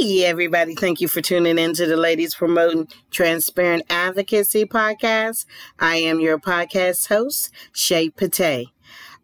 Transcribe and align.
Hey, 0.00 0.24
everybody. 0.26 0.74
Thank 0.76 1.00
you 1.00 1.08
for 1.08 1.20
tuning 1.20 1.58
in 1.58 1.72
to 1.74 1.86
the 1.86 1.96
Ladies 1.96 2.34
Promoting 2.34 2.88
Transparent 3.10 3.84
Advocacy 3.90 4.64
podcast. 4.64 5.44
I 5.80 5.96
am 5.96 6.20
your 6.20 6.38
podcast 6.38 7.08
host, 7.08 7.50
Shay 7.72 8.10
Pate. 8.10 8.68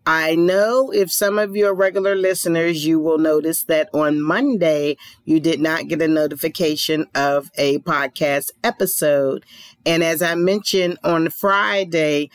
I 0.04 0.34
know 0.34 0.90
if 0.92 1.12
some 1.12 1.38
of 1.38 1.54
your 1.54 1.74
regular 1.74 2.16
listeners, 2.16 2.84
you 2.84 2.98
will 2.98 3.18
notice 3.18 3.62
that 3.64 3.88
on 3.94 4.20
Monday, 4.20 4.96
you 5.24 5.38
did 5.38 5.60
not 5.60 5.86
get 5.86 6.02
a 6.02 6.08
notification 6.08 7.06
of 7.14 7.50
a 7.56 7.78
podcast 7.80 8.50
episode. 8.64 9.44
And 9.86 10.02
as 10.02 10.22
I 10.22 10.34
mentioned 10.34 10.98
on 11.04 11.30
Friday, 11.30 12.30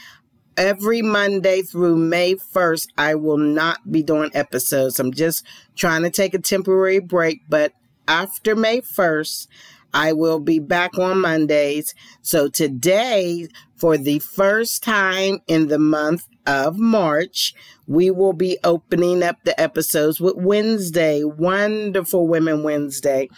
every 0.55 1.01
Monday 1.01 1.61
through 1.61 1.97
May 1.97 2.35
1st, 2.35 2.87
I 2.97 3.15
will 3.15 3.37
not 3.37 3.91
be 3.91 4.01
doing 4.01 4.31
episodes. 4.33 4.99
I'm 4.99 5.11
just 5.11 5.45
trying 5.75 6.03
to 6.03 6.09
take 6.09 6.33
a 6.33 6.39
temporary 6.39 6.99
break, 6.99 7.41
but 7.49 7.73
after 8.09 8.55
May 8.55 8.81
1st, 8.81 9.47
I 9.93 10.13
will 10.13 10.39
be 10.39 10.59
back 10.59 10.97
on 10.97 11.21
Mondays. 11.21 11.93
So 12.21 12.49
today, 12.49 13.47
for 13.75 13.97
the 13.97 14.19
first 14.19 14.83
time 14.83 15.39
in 15.47 15.67
the 15.67 15.79
month 15.79 16.27
of 16.45 16.77
March, 16.77 17.53
we 17.87 18.09
will 18.11 18.33
be 18.33 18.57
opening 18.63 19.23
up 19.23 19.37
the 19.43 19.59
episodes 19.59 20.19
with 20.19 20.35
Wednesday, 20.35 21.23
Wonderful 21.23 22.27
Women 22.27 22.63
Wednesday. 22.63 23.29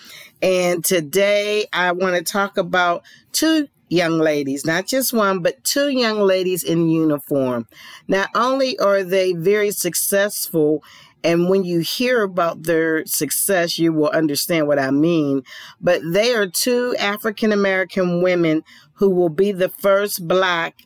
And 0.41 0.83
today 0.83 1.67
I 1.71 1.91
want 1.91 2.15
to 2.15 2.23
talk 2.23 2.57
about 2.57 3.03
two 3.33 3.67
young 3.89 4.19
ladies, 4.19 4.65
not 4.65 4.87
just 4.87 5.11
one, 5.11 5.41
but 5.41 5.63
two 5.65 5.89
young 5.89 6.19
ladies 6.19 6.63
in 6.63 6.89
uniform. 6.89 7.67
Not 8.07 8.29
only 8.33 8.79
are 8.79 9.03
they 9.03 9.33
very 9.33 9.71
successful 9.71 10.81
and 11.23 11.49
when 11.49 11.63
you 11.63 11.79
hear 11.79 12.23
about 12.23 12.63
their 12.63 13.05
success, 13.05 13.77
you 13.77 13.93
will 13.93 14.09
understand 14.09 14.67
what 14.67 14.79
I 14.79 14.91
mean. 14.91 15.43
But 15.79 16.01
they 16.03 16.33
are 16.33 16.47
two 16.47 16.95
African 16.99 17.51
American 17.51 18.21
women 18.21 18.63
who 18.93 19.09
will 19.09 19.29
be 19.29 19.51
the 19.51 19.69
first 19.69 20.27
Black 20.27 20.83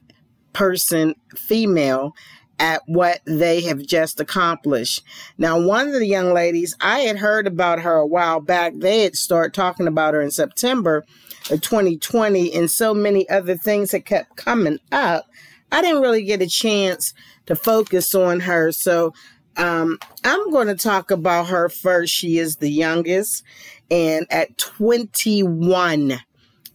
person, 0.53 1.15
female, 1.35 2.13
at 2.59 2.81
what 2.85 3.19
they 3.25 3.61
have 3.61 3.81
just 3.85 4.19
accomplished. 4.19 5.03
Now, 5.37 5.59
one 5.59 5.87
of 5.87 5.93
the 5.93 6.07
young 6.07 6.33
ladies, 6.33 6.75
I 6.79 6.99
had 6.99 7.17
heard 7.17 7.47
about 7.47 7.81
her 7.81 7.95
a 7.95 8.07
while 8.07 8.39
back. 8.39 8.73
They 8.77 9.03
had 9.03 9.15
started 9.15 9.53
talking 9.53 9.87
about 9.87 10.13
her 10.13 10.21
in 10.21 10.31
September 10.31 11.05
of 11.51 11.61
2020, 11.61 12.53
and 12.53 12.71
so 12.71 12.93
many 12.93 13.27
other 13.29 13.57
things 13.57 13.91
had 13.91 14.05
kept 14.05 14.37
coming 14.37 14.79
up. 14.91 15.25
I 15.71 15.81
didn't 15.81 16.01
really 16.01 16.23
get 16.23 16.41
a 16.41 16.47
chance 16.47 17.13
to 17.47 17.55
focus 17.55 18.15
on 18.15 18.41
her. 18.41 18.71
So 18.71 19.13
um, 19.57 19.97
I'm 20.23 20.49
going 20.51 20.67
to 20.67 20.75
talk 20.75 21.11
about 21.11 21.47
her 21.47 21.69
first. 21.69 22.13
She 22.13 22.37
is 22.37 22.57
the 22.57 22.69
youngest, 22.69 23.43
and 23.89 24.27
at 24.29 24.57
21, 24.57 26.19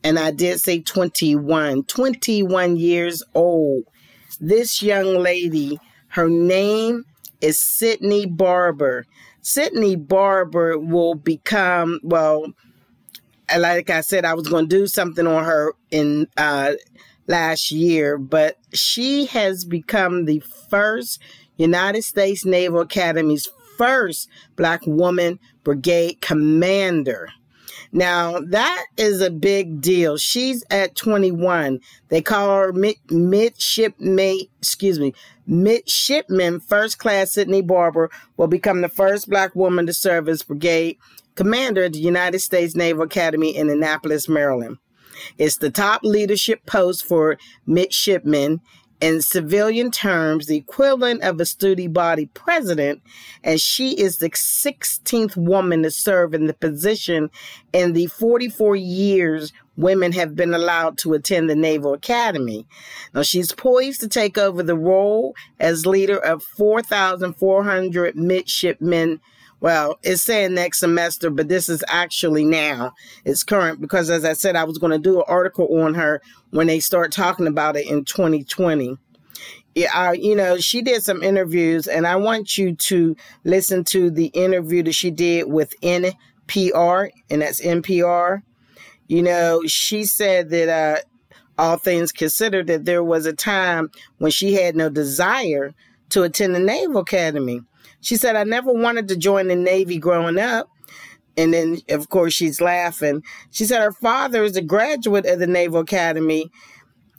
and 0.02 0.18
I 0.18 0.30
did 0.30 0.60
say 0.60 0.80
21, 0.80 1.84
21 1.84 2.76
years 2.76 3.22
old, 3.34 3.84
this 4.40 4.82
young 4.82 5.18
lady, 5.18 5.78
her 6.08 6.28
name 6.28 7.04
is 7.40 7.58
Sydney 7.58 8.26
Barber. 8.26 9.06
Sydney 9.42 9.96
Barber 9.96 10.78
will 10.78 11.14
become, 11.14 12.00
well, 12.02 12.52
like 13.58 13.90
I 13.90 14.00
said, 14.00 14.24
I 14.24 14.34
was 14.34 14.48
going 14.48 14.68
to 14.68 14.76
do 14.76 14.86
something 14.86 15.26
on 15.26 15.44
her 15.44 15.72
in 15.90 16.28
uh, 16.36 16.72
last 17.26 17.70
year, 17.70 18.18
but 18.18 18.58
she 18.72 19.26
has 19.26 19.64
become 19.64 20.24
the 20.24 20.42
first 20.68 21.20
United 21.60 22.02
States 22.02 22.44
Naval 22.44 22.80
Academy's 22.80 23.48
first 23.76 24.28
Black 24.56 24.80
woman 24.86 25.38
brigade 25.64 26.20
commander. 26.20 27.28
Now, 27.92 28.38
that 28.40 28.84
is 28.96 29.20
a 29.20 29.30
big 29.30 29.80
deal. 29.80 30.16
She's 30.16 30.64
at 30.70 30.94
21. 30.94 31.80
They 32.08 32.22
call 32.22 32.56
her 32.56 32.72
mid, 32.72 32.96
midshipmate, 33.10 34.50
excuse 34.58 35.00
me, 35.00 35.12
midshipman 35.46 36.60
first 36.60 36.98
class 36.98 37.32
Sydney 37.32 37.62
Barber 37.62 38.10
will 38.36 38.46
become 38.46 38.80
the 38.80 38.88
first 38.88 39.28
black 39.28 39.56
woman 39.56 39.86
to 39.86 39.92
serve 39.92 40.28
as 40.28 40.42
brigade 40.42 40.98
commander 41.34 41.84
at 41.84 41.94
the 41.94 41.98
United 41.98 42.40
States 42.40 42.76
Naval 42.76 43.02
Academy 43.02 43.56
in 43.56 43.68
Annapolis, 43.70 44.28
Maryland. 44.28 44.78
It's 45.36 45.56
the 45.58 45.70
top 45.70 46.02
leadership 46.04 46.64
post 46.66 47.04
for 47.04 47.38
midshipmen 47.66 48.60
in 49.00 49.22
civilian 49.22 49.90
terms 49.90 50.46
the 50.46 50.56
equivalent 50.56 51.22
of 51.22 51.40
a 51.40 51.46
student 51.46 51.92
body 51.92 52.26
president, 52.26 53.02
and 53.42 53.60
she 53.60 53.92
is 53.92 54.18
the 54.18 54.30
16th 54.30 55.36
woman 55.36 55.82
to 55.82 55.90
serve 55.90 56.34
in 56.34 56.46
the 56.46 56.54
position 56.54 57.30
in 57.72 57.92
the 57.92 58.06
44 58.06 58.76
years 58.76 59.52
women 59.76 60.12
have 60.12 60.36
been 60.36 60.52
allowed 60.52 60.98
to 60.98 61.14
attend 61.14 61.48
the 61.48 61.56
Naval 61.56 61.94
Academy. 61.94 62.66
Now, 63.14 63.22
she's 63.22 63.52
poised 63.52 64.00
to 64.00 64.08
take 64.08 64.36
over 64.36 64.62
the 64.62 64.76
role 64.76 65.34
as 65.58 65.86
leader 65.86 66.18
of 66.18 66.42
4,400 66.42 68.14
midshipmen 68.14 69.20
well, 69.60 69.98
it's 70.02 70.22
saying 70.22 70.54
next 70.54 70.80
semester, 70.80 71.28
but 71.30 71.48
this 71.48 71.68
is 71.68 71.84
actually 71.88 72.44
now. 72.44 72.92
It's 73.24 73.42
current 73.42 73.80
because, 73.80 74.08
as 74.08 74.24
I 74.24 74.32
said, 74.32 74.56
I 74.56 74.64
was 74.64 74.78
going 74.78 74.92
to 74.92 74.98
do 74.98 75.18
an 75.18 75.24
article 75.28 75.82
on 75.82 75.94
her 75.94 76.22
when 76.50 76.66
they 76.66 76.80
start 76.80 77.12
talking 77.12 77.46
about 77.46 77.76
it 77.76 77.86
in 77.86 78.04
2020. 78.04 78.96
Yeah, 79.74 79.90
uh, 79.94 80.12
you 80.12 80.34
know, 80.34 80.56
she 80.58 80.82
did 80.82 81.02
some 81.02 81.22
interviews, 81.22 81.86
and 81.86 82.06
I 82.06 82.16
want 82.16 82.58
you 82.58 82.74
to 82.74 83.14
listen 83.44 83.84
to 83.84 84.10
the 84.10 84.26
interview 84.26 84.82
that 84.82 84.94
she 84.94 85.10
did 85.10 85.46
with 85.46 85.78
NPR, 85.82 87.10
and 87.28 87.42
that's 87.42 87.60
NPR. 87.60 88.42
You 89.08 89.22
know, 89.22 89.62
she 89.66 90.04
said 90.04 90.50
that 90.50 90.68
uh, 90.68 91.00
all 91.58 91.76
things 91.76 92.12
considered, 92.12 92.66
that 92.68 92.84
there 92.84 93.04
was 93.04 93.26
a 93.26 93.32
time 93.32 93.90
when 94.18 94.30
she 94.30 94.54
had 94.54 94.74
no 94.74 94.88
desire 94.88 95.74
to 96.10 96.22
attend 96.22 96.54
the 96.54 96.60
Naval 96.60 97.02
Academy. 97.02 97.62
She 98.00 98.16
said, 98.16 98.36
I 98.36 98.44
never 98.44 98.72
wanted 98.72 99.08
to 99.08 99.16
join 99.16 99.48
the 99.48 99.56
Navy 99.56 99.98
growing 99.98 100.38
up. 100.38 100.68
And 101.36 101.54
then, 101.54 101.78
of 101.88 102.08
course, 102.08 102.34
she's 102.34 102.60
laughing. 102.60 103.22
She 103.50 103.64
said 103.64 103.82
her 103.82 103.92
father 103.92 104.42
is 104.42 104.56
a 104.56 104.62
graduate 104.62 105.26
of 105.26 105.38
the 105.38 105.46
Naval 105.46 105.80
Academy. 105.80 106.50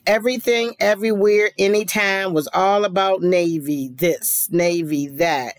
Everything, 0.05 0.75
everywhere, 0.79 1.51
anytime 1.57 2.33
was 2.33 2.49
all 2.53 2.85
about 2.85 3.21
Navy, 3.21 3.89
this, 3.93 4.49
Navy, 4.51 5.07
that. 5.07 5.55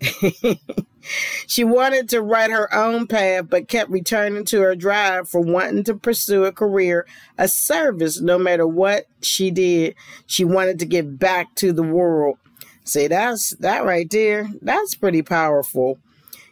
she 1.46 1.64
wanted 1.64 2.08
to 2.08 2.22
write 2.22 2.50
her 2.50 2.72
own 2.74 3.06
path, 3.06 3.46
but 3.48 3.68
kept 3.68 3.90
returning 3.90 4.44
to 4.46 4.60
her 4.60 4.74
drive 4.74 5.28
for 5.28 5.40
wanting 5.40 5.84
to 5.84 5.94
pursue 5.94 6.44
a 6.44 6.52
career, 6.52 7.06
a 7.36 7.48
service, 7.48 8.20
no 8.20 8.38
matter 8.38 8.66
what 8.66 9.06
she 9.22 9.50
did. 9.50 9.94
She 10.26 10.44
wanted 10.44 10.78
to 10.78 10.86
give 10.86 11.18
back 11.18 11.54
to 11.56 11.72
the 11.72 11.82
world. 11.82 12.38
See, 12.90 13.06
that's 13.06 13.50
that 13.58 13.84
right 13.84 14.10
there. 14.10 14.48
That's 14.60 14.96
pretty 14.96 15.22
powerful. 15.22 16.00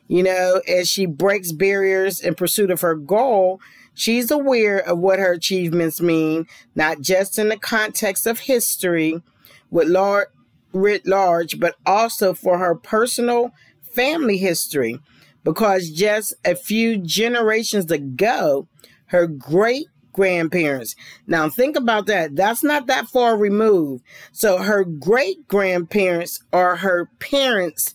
You 0.06 0.22
know, 0.22 0.62
as 0.68 0.88
she 0.88 1.04
breaks 1.04 1.50
barriers 1.50 2.20
in 2.20 2.36
pursuit 2.36 2.70
of 2.70 2.80
her 2.82 2.94
goal, 2.94 3.60
she's 3.92 4.30
aware 4.30 4.78
of 4.78 4.98
what 5.00 5.18
her 5.18 5.32
achievements 5.32 6.00
mean, 6.00 6.46
not 6.76 7.00
just 7.00 7.40
in 7.40 7.48
the 7.48 7.58
context 7.58 8.24
of 8.24 8.38
history 8.38 9.20
with 9.68 9.88
large, 9.88 10.28
writ 10.72 11.08
large, 11.08 11.58
but 11.58 11.74
also 11.84 12.34
for 12.34 12.58
her 12.58 12.76
personal 12.76 13.50
family 13.92 14.36
history. 14.38 15.00
Because 15.42 15.90
just 15.90 16.34
a 16.44 16.54
few 16.54 16.98
generations 16.98 17.90
ago, 17.90 18.68
her 19.06 19.26
great 19.26 19.88
grandparents. 20.18 20.96
Now 21.28 21.48
think 21.48 21.76
about 21.76 22.06
that. 22.06 22.34
That's 22.34 22.64
not 22.64 22.88
that 22.88 23.06
far 23.06 23.36
removed. 23.36 24.02
So 24.32 24.58
her 24.58 24.82
great 24.82 25.46
grandparents 25.46 26.42
are 26.52 26.74
her 26.74 27.08
parents' 27.20 27.94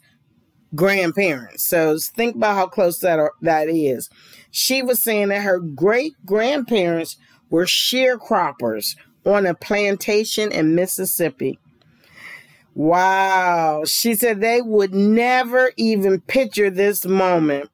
grandparents. 0.73 1.67
So 1.67 1.97
think 1.97 2.38
about 2.38 2.56
how 2.56 2.67
close 2.67 3.00
that 3.00 3.19
are, 3.19 3.33
that 3.41 3.67
is. 3.67 4.09
She 4.51 4.81
was 4.81 5.03
saying 5.03 5.27
that 5.27 5.42
her 5.42 5.59
great 5.59 6.13
grandparents 6.25 7.18
were 7.50 7.65
sharecroppers 7.65 8.95
on 9.25 9.45
a 9.45 9.53
plantation 9.53 10.50
in 10.50 10.75
Mississippi. 10.75 11.59
Wow. 12.74 13.83
She 13.86 14.15
said 14.15 14.39
they 14.39 14.62
would 14.62 14.95
never 14.95 15.74
even 15.75 16.21
picture 16.21 16.69
this 16.69 17.06
moment 17.06 17.69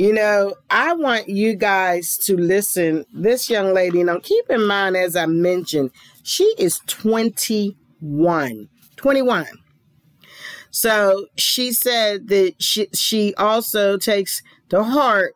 you 0.00 0.14
know, 0.14 0.54
I 0.70 0.94
want 0.94 1.28
you 1.28 1.54
guys 1.54 2.16
to 2.22 2.34
listen. 2.34 3.04
This 3.12 3.50
young 3.50 3.74
lady, 3.74 4.02
now 4.02 4.18
keep 4.18 4.48
in 4.48 4.66
mind, 4.66 4.96
as 4.96 5.14
I 5.14 5.26
mentioned, 5.26 5.90
she 6.22 6.54
is 6.56 6.80
21. 6.86 8.70
21. 8.96 9.46
So 10.70 11.26
she 11.36 11.74
said 11.74 12.28
that 12.28 12.54
she, 12.62 12.88
she 12.94 13.34
also 13.34 13.98
takes 13.98 14.40
to 14.70 14.82
heart 14.84 15.34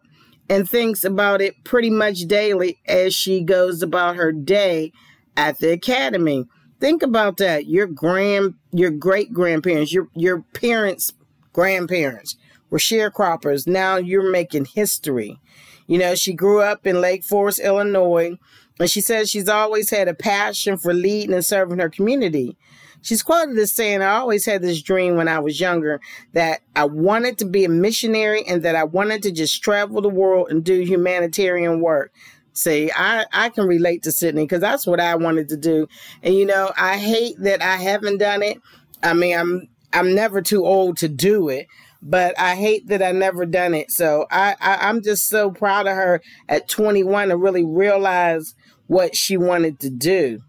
and 0.49 0.67
thinks 0.67 1.05
about 1.05 1.43
it 1.43 1.63
pretty 1.65 1.91
much 1.91 2.21
daily 2.21 2.79
as 2.89 3.15
she 3.15 3.43
goes 3.43 3.83
about 3.83 4.17
her 4.17 4.33
day 4.33 4.93
at 5.37 5.59
the 5.59 5.73
academy. 5.73 6.47
Think 6.81 7.03
about 7.03 7.37
that. 7.37 7.67
Your 7.67 7.87
grand, 7.87 8.55
your 8.73 8.93
great 8.93 9.31
grandparents, 9.31 9.93
your, 9.93 10.09
your 10.15 10.41
parents' 10.55 11.13
grandparents 11.53 12.39
were 12.75 12.79
sharecroppers. 12.79 13.69
Now 13.69 13.99
you're 13.99 14.33
making 14.33 14.65
history. 14.65 15.39
You 15.87 15.97
know, 15.97 16.17
she 16.17 16.33
grew 16.33 16.61
up 16.61 16.89
in 16.89 17.01
Lake 17.01 17.23
Forest, 17.23 17.61
Illinois, 17.61 18.37
and 18.81 18.91
she 18.91 19.01
says 19.01 19.31
she's 19.31 19.49
always 19.49 19.91
had 19.91 20.09
a 20.09 20.15
passion 20.15 20.77
for 20.77 20.93
leading 20.93 21.33
and 21.33 21.45
serving 21.45 21.79
her 21.79 21.89
community. 21.89 22.57
She's 23.01 23.23
quoted 23.23 23.57
as 23.59 23.71
saying, 23.71 24.03
I 24.03 24.17
always 24.17 24.45
had 24.45 24.61
this 24.61 24.83
dream 24.83 25.15
when 25.15 25.29
I 25.29 25.39
was 25.39 25.61
younger 25.61 26.01
that 26.33 26.63
I 26.75 26.87
wanted 26.87 27.39
to 27.39 27.45
be 27.45 27.65
a 27.65 27.69
missionary 27.69 28.43
and 28.45 28.65
that 28.65 28.75
I 28.75 28.83
wanted 28.83 29.23
to 29.23 29.31
just 29.31 29.63
travel 29.63 30.03
the 30.03 30.09
world 30.09 30.49
and 30.51 30.65
do 30.65 30.81
humanitarian 30.81 31.81
work. 31.81 32.13
See, 32.55 32.91
I, 32.97 33.27
I 33.33 33.51
can 33.51 33.69
relate 33.69 34.03
to 34.03 34.11
Sydney 34.11 34.47
because 34.47 34.63
that's 34.63 34.85
what 34.85 34.99
I 34.99 35.15
wanted 35.15 35.49
to 35.51 35.57
do. 35.57 35.87
And 36.25 36.35
you 36.35 36.45
know, 36.45 36.73
I 36.77 36.97
hate 36.97 37.37
that 37.39 37.63
I 37.63 37.77
haven't 37.77 38.19
done 38.19 38.43
it. 38.43 38.61
I 39.01 39.15
mean, 39.15 39.39
I'm 39.39 39.69
I'm 39.95 40.13
never 40.13 40.43
too 40.43 40.67
old 40.67 40.97
to 40.99 41.09
do 41.09 41.49
it, 41.49 41.69
but 42.05 42.39
I 42.39 42.55
hate 42.55 42.87
that 42.89 43.03
I 43.03 43.13
never 43.13 43.47
done 43.47 43.75
it. 43.75 43.91
So 43.91 44.27
I, 44.31 44.55
I 44.61 44.89
I'm 44.89 45.03
just 45.03 45.29
so 45.29 45.51
proud 45.51 45.87
of 45.87 45.97
her 45.97 46.21
at 46.49 46.69
21 46.69 47.29
to 47.29 47.37
really 47.37 47.65
realize 47.65 48.55
what 48.87 49.17
she 49.17 49.37
wanted 49.37 49.81
to 49.81 49.91
do. 49.91 50.41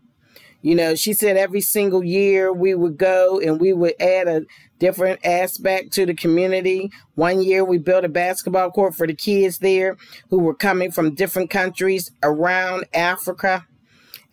You 0.62 0.76
know, 0.76 0.96
she 0.96 1.14
said 1.14 1.38
every 1.38 1.62
single 1.62 2.04
year 2.04 2.52
we 2.52 2.74
would 2.74 2.98
go 2.98 3.40
and 3.40 3.62
we 3.62 3.72
would 3.72 3.94
add 4.02 4.28
a 4.28 4.42
different 4.80 5.24
aspect 5.24 5.94
to 5.94 6.06
the 6.06 6.14
community. 6.14 6.92
One 7.14 7.42
year 7.42 7.64
we 7.64 7.78
built 7.78 8.04
a 8.04 8.10
basketball 8.10 8.72
court 8.72 8.96
for 8.96 9.08
the 9.08 9.14
kids 9.14 9.60
there 9.60 9.96
who 10.30 10.40
were 10.40 10.56
coming 10.56 10.92
from 10.92 11.14
different 11.14 11.52
countries 11.52 12.12
around 12.24 12.86
Africa. 12.94 13.66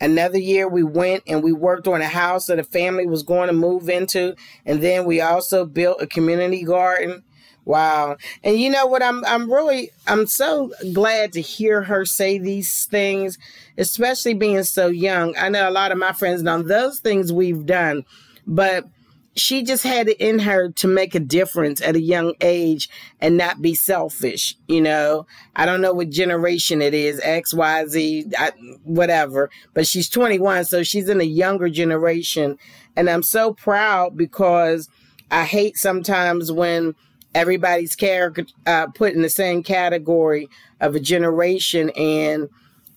Another 0.03 0.37
year 0.37 0.67
we 0.67 0.83
went 0.83 1.23
and 1.29 1.45
we 1.45 1.53
worked 1.53 1.87
on 1.87 2.03
a 2.03 2.09
house 2.09 2.47
that 2.47 2.59
a 2.59 2.65
family 2.65 3.07
was 3.07 3.23
going 3.23 3.47
to 3.47 3.53
move 3.53 3.89
into. 3.89 4.35
And 4.67 4.83
then 4.83 5.05
we 5.05 5.21
also 5.21 5.65
built 5.65 6.03
a 6.03 6.09
community 6.09 6.65
garden. 6.65 7.23
Wow. 7.65 8.17
And 8.43 8.59
you 8.59 8.69
know 8.69 8.85
what? 8.87 9.01
I'm 9.01 9.25
I'm 9.25 9.51
really 9.51 9.91
I'm 10.09 10.27
so 10.27 10.73
glad 10.93 11.33
to 11.35 11.41
hear 11.41 11.83
her 11.83 12.05
say 12.05 12.37
these 12.37 12.87
things, 12.87 13.39
especially 13.79 14.35
being 14.35 14.65
so 14.65 14.89
young. 14.89 15.37
I 15.39 15.49
know 15.49 15.69
a 15.69 15.71
lot 15.71 15.93
of 15.93 15.99
my 15.99 16.13
friends 16.13 16.43
know 16.43 16.63
those 16.63 16.99
things 16.99 17.33
we've 17.33 17.65
done, 17.65 18.05
but 18.45 18.87
she 19.35 19.63
just 19.63 19.83
had 19.83 20.09
it 20.09 20.21
in 20.21 20.41
her 20.41 20.71
to 20.73 20.87
make 20.87 21.15
a 21.15 21.21
difference 21.21 21.81
at 21.81 21.97
a 21.97 22.01
young 22.01 22.35
age 22.41 22.91
and 23.21 23.37
not 23.37 23.63
be 23.63 23.75
selfish. 23.75 24.57
You 24.69 24.83
know, 24.83 25.27
I 25.57 25.65
don't 25.65 25.81
know 25.81 25.95
what 25.95 26.11
generation 26.11 26.83
it 26.83 26.93
is, 26.93 27.21
X, 27.23 27.55
Y, 27.55 27.87
Z, 27.87 28.27
I, 28.39 28.53
whatever, 28.85 29.51
but 29.73 29.87
she's 29.87 30.09
21, 30.11 30.67
so 30.67 30.83
she's 30.83 31.09
in 31.09 31.21
a 31.21 31.25
younger 31.25 31.71
generation. 31.71 32.59
And 32.95 33.09
I'm 33.09 33.23
so 33.23 33.55
proud 33.55 34.17
because 34.17 34.89
I 35.31 35.45
hate 35.45 35.79
sometimes 35.79 36.53
when 36.53 36.95
everybody's 37.35 37.97
character 37.97 38.45
uh, 38.67 38.89
put 38.89 39.15
in 39.15 39.23
the 39.23 39.31
same 39.31 39.63
category 39.63 40.49
of 40.81 40.95
a 40.95 41.01
generation. 41.01 41.89
And 41.91 42.51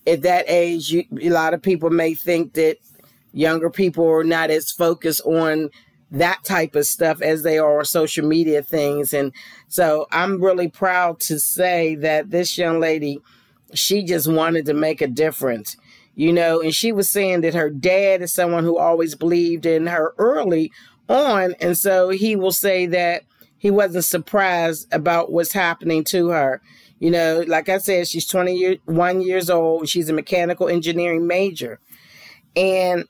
at 0.06 0.20
that 0.22 0.44
age, 0.48 0.90
you, 0.90 1.04
a 1.22 1.30
lot 1.30 1.54
of 1.54 1.62
people 1.62 1.88
may 1.88 2.14
think 2.14 2.52
that 2.54 2.76
younger 3.32 3.70
people 3.70 4.06
are 4.06 4.24
not 4.24 4.50
as 4.50 4.70
focused 4.70 5.22
on 5.24 5.70
that 6.10 6.44
type 6.44 6.76
of 6.76 6.86
stuff 6.86 7.20
as 7.20 7.42
they 7.42 7.58
are 7.58 7.84
social 7.84 8.26
media 8.26 8.62
things. 8.62 9.12
And 9.12 9.32
so 9.68 10.06
I'm 10.12 10.42
really 10.42 10.68
proud 10.68 11.20
to 11.20 11.38
say 11.38 11.94
that 11.96 12.30
this 12.30 12.56
young 12.56 12.80
lady, 12.80 13.20
she 13.74 14.04
just 14.04 14.30
wanted 14.30 14.66
to 14.66 14.74
make 14.74 15.00
a 15.00 15.08
difference. 15.08 15.76
You 16.14 16.32
know, 16.32 16.62
and 16.62 16.74
she 16.74 16.92
was 16.92 17.10
saying 17.10 17.42
that 17.42 17.54
her 17.54 17.68
dad 17.68 18.22
is 18.22 18.32
someone 18.32 18.64
who 18.64 18.78
always 18.78 19.14
believed 19.14 19.66
in 19.66 19.86
her 19.86 20.14
early 20.16 20.72
on. 21.10 21.54
And 21.60 21.76
so 21.76 22.08
he 22.08 22.36
will 22.36 22.52
say 22.52 22.86
that 22.86 23.24
he 23.58 23.70
wasn't 23.70 24.04
surprised 24.04 24.92
about 24.92 25.30
what's 25.30 25.52
happening 25.52 26.04
to 26.04 26.28
her. 26.28 26.62
You 27.00 27.10
know, 27.10 27.44
like 27.46 27.68
I 27.68 27.76
said, 27.78 28.08
she's 28.08 28.26
21 28.26 29.20
years 29.20 29.50
old. 29.50 29.88
She's 29.88 30.08
a 30.08 30.14
mechanical 30.14 30.68
engineering 30.68 31.26
major. 31.26 31.80
And 32.54 33.04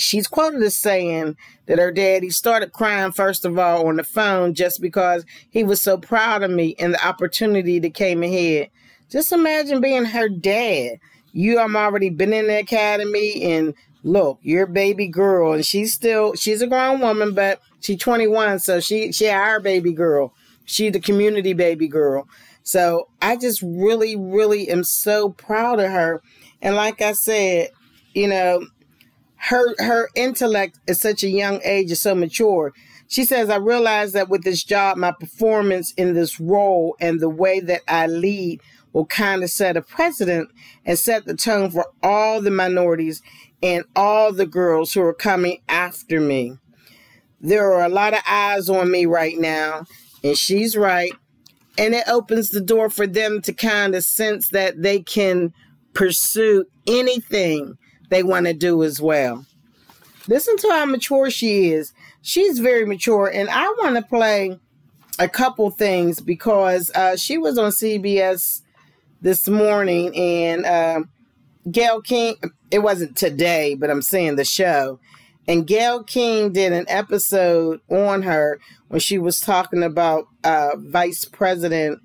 she's 0.00 0.26
quoted 0.26 0.62
as 0.62 0.76
saying 0.76 1.36
that 1.66 1.78
her 1.78 1.92
daddy 1.92 2.30
started 2.30 2.72
crying, 2.72 3.12
first 3.12 3.44
of 3.44 3.58
all, 3.58 3.86
on 3.88 3.96
the 3.96 4.04
phone 4.04 4.54
just 4.54 4.80
because 4.80 5.24
he 5.50 5.64
was 5.64 5.80
so 5.80 5.98
proud 5.98 6.42
of 6.42 6.50
me 6.50 6.74
and 6.78 6.94
the 6.94 7.06
opportunity 7.06 7.78
that 7.78 7.94
came 7.94 8.22
ahead. 8.22 8.70
Just 9.10 9.32
imagine 9.32 9.80
being 9.80 10.06
her 10.06 10.28
dad. 10.28 10.98
You 11.32 11.58
have 11.58 11.74
already 11.74 12.10
been 12.10 12.32
in 12.32 12.46
the 12.46 12.58
academy 12.58 13.42
and 13.42 13.74
look, 14.02 14.38
you're 14.42 14.64
a 14.64 14.68
baby 14.68 15.08
girl. 15.08 15.52
And 15.52 15.64
she's 15.64 15.92
still, 15.92 16.34
she's 16.34 16.62
a 16.62 16.66
grown 16.66 17.00
woman, 17.00 17.34
but 17.34 17.60
She's 17.80 17.98
21, 17.98 18.58
so 18.58 18.80
she 18.80 19.12
she 19.12 19.28
our 19.28 19.60
baby 19.60 19.92
girl. 19.92 20.34
She 20.64 20.90
the 20.90 21.00
community 21.00 21.52
baby 21.52 21.88
girl. 21.88 22.28
So 22.62 23.08
I 23.22 23.36
just 23.36 23.62
really, 23.62 24.16
really 24.16 24.68
am 24.68 24.84
so 24.84 25.30
proud 25.30 25.80
of 25.80 25.90
her. 25.90 26.20
And 26.60 26.74
like 26.76 27.00
I 27.00 27.12
said, 27.12 27.70
you 28.12 28.28
know, 28.28 28.66
her 29.38 29.74
her 29.78 30.08
intellect 30.14 30.78
at 30.88 30.96
such 30.96 31.22
a 31.22 31.28
young 31.28 31.60
age 31.64 31.90
is 31.90 32.00
so 32.00 32.14
mature. 32.14 32.72
She 33.06 33.24
says, 33.24 33.48
I 33.48 33.56
realize 33.56 34.12
that 34.12 34.28
with 34.28 34.44
this 34.44 34.62
job, 34.62 34.98
my 34.98 35.12
performance 35.12 35.92
in 35.92 36.12
this 36.12 36.38
role 36.38 36.94
and 37.00 37.20
the 37.20 37.30
way 37.30 37.60
that 37.60 37.80
I 37.88 38.06
lead 38.06 38.60
will 38.92 39.06
kind 39.06 39.42
of 39.42 39.50
set 39.50 39.76
a 39.76 39.82
precedent 39.82 40.50
and 40.84 40.98
set 40.98 41.24
the 41.24 41.34
tone 41.34 41.70
for 41.70 41.86
all 42.02 42.42
the 42.42 42.50
minorities 42.50 43.22
and 43.62 43.84
all 43.96 44.32
the 44.32 44.46
girls 44.46 44.92
who 44.92 45.00
are 45.00 45.14
coming 45.14 45.62
after 45.68 46.20
me 46.20 46.58
there 47.40 47.72
are 47.72 47.84
a 47.84 47.88
lot 47.88 48.14
of 48.14 48.20
eyes 48.28 48.68
on 48.68 48.90
me 48.90 49.06
right 49.06 49.38
now, 49.38 49.84
and 50.24 50.36
she's 50.36 50.76
right. 50.76 51.12
And 51.76 51.94
it 51.94 52.08
opens 52.08 52.50
the 52.50 52.60
door 52.60 52.90
for 52.90 53.06
them 53.06 53.40
to 53.42 53.52
kind 53.52 53.94
of 53.94 54.04
sense 54.04 54.48
that 54.48 54.82
they 54.82 55.00
can 55.00 55.52
pursue 55.94 56.64
anything 56.86 57.78
they 58.08 58.22
want 58.22 58.46
to 58.46 58.54
do 58.54 58.82
as 58.82 59.00
well. 59.00 59.44
Listen 60.26 60.56
to 60.58 60.68
how 60.70 60.84
mature 60.84 61.30
she 61.30 61.72
is. 61.72 61.92
She's 62.22 62.58
very 62.58 62.84
mature, 62.84 63.30
and 63.32 63.48
I 63.48 63.66
want 63.80 63.96
to 63.96 64.02
play 64.02 64.58
a 65.18 65.28
couple 65.28 65.70
things 65.70 66.20
because 66.20 66.90
uh, 66.94 67.16
she 67.16 67.38
was 67.38 67.58
on 67.58 67.70
CBS 67.70 68.62
this 69.20 69.48
morning, 69.48 70.14
and 70.16 70.66
uh, 70.66 71.00
Gayle 71.70 72.02
King. 72.02 72.36
It 72.70 72.80
wasn't 72.80 73.16
today, 73.16 73.74
but 73.74 73.90
I'm 73.90 74.02
saying 74.02 74.36
the 74.36 74.44
show 74.44 75.00
and 75.48 75.66
Gayle 75.66 76.04
King 76.04 76.52
did 76.52 76.74
an 76.74 76.84
episode 76.88 77.80
on 77.88 78.22
her 78.22 78.60
when 78.88 79.00
she 79.00 79.18
was 79.18 79.40
talking 79.40 79.82
about 79.82 80.28
uh, 80.44 80.72
Vice 80.76 81.24
President 81.24 82.00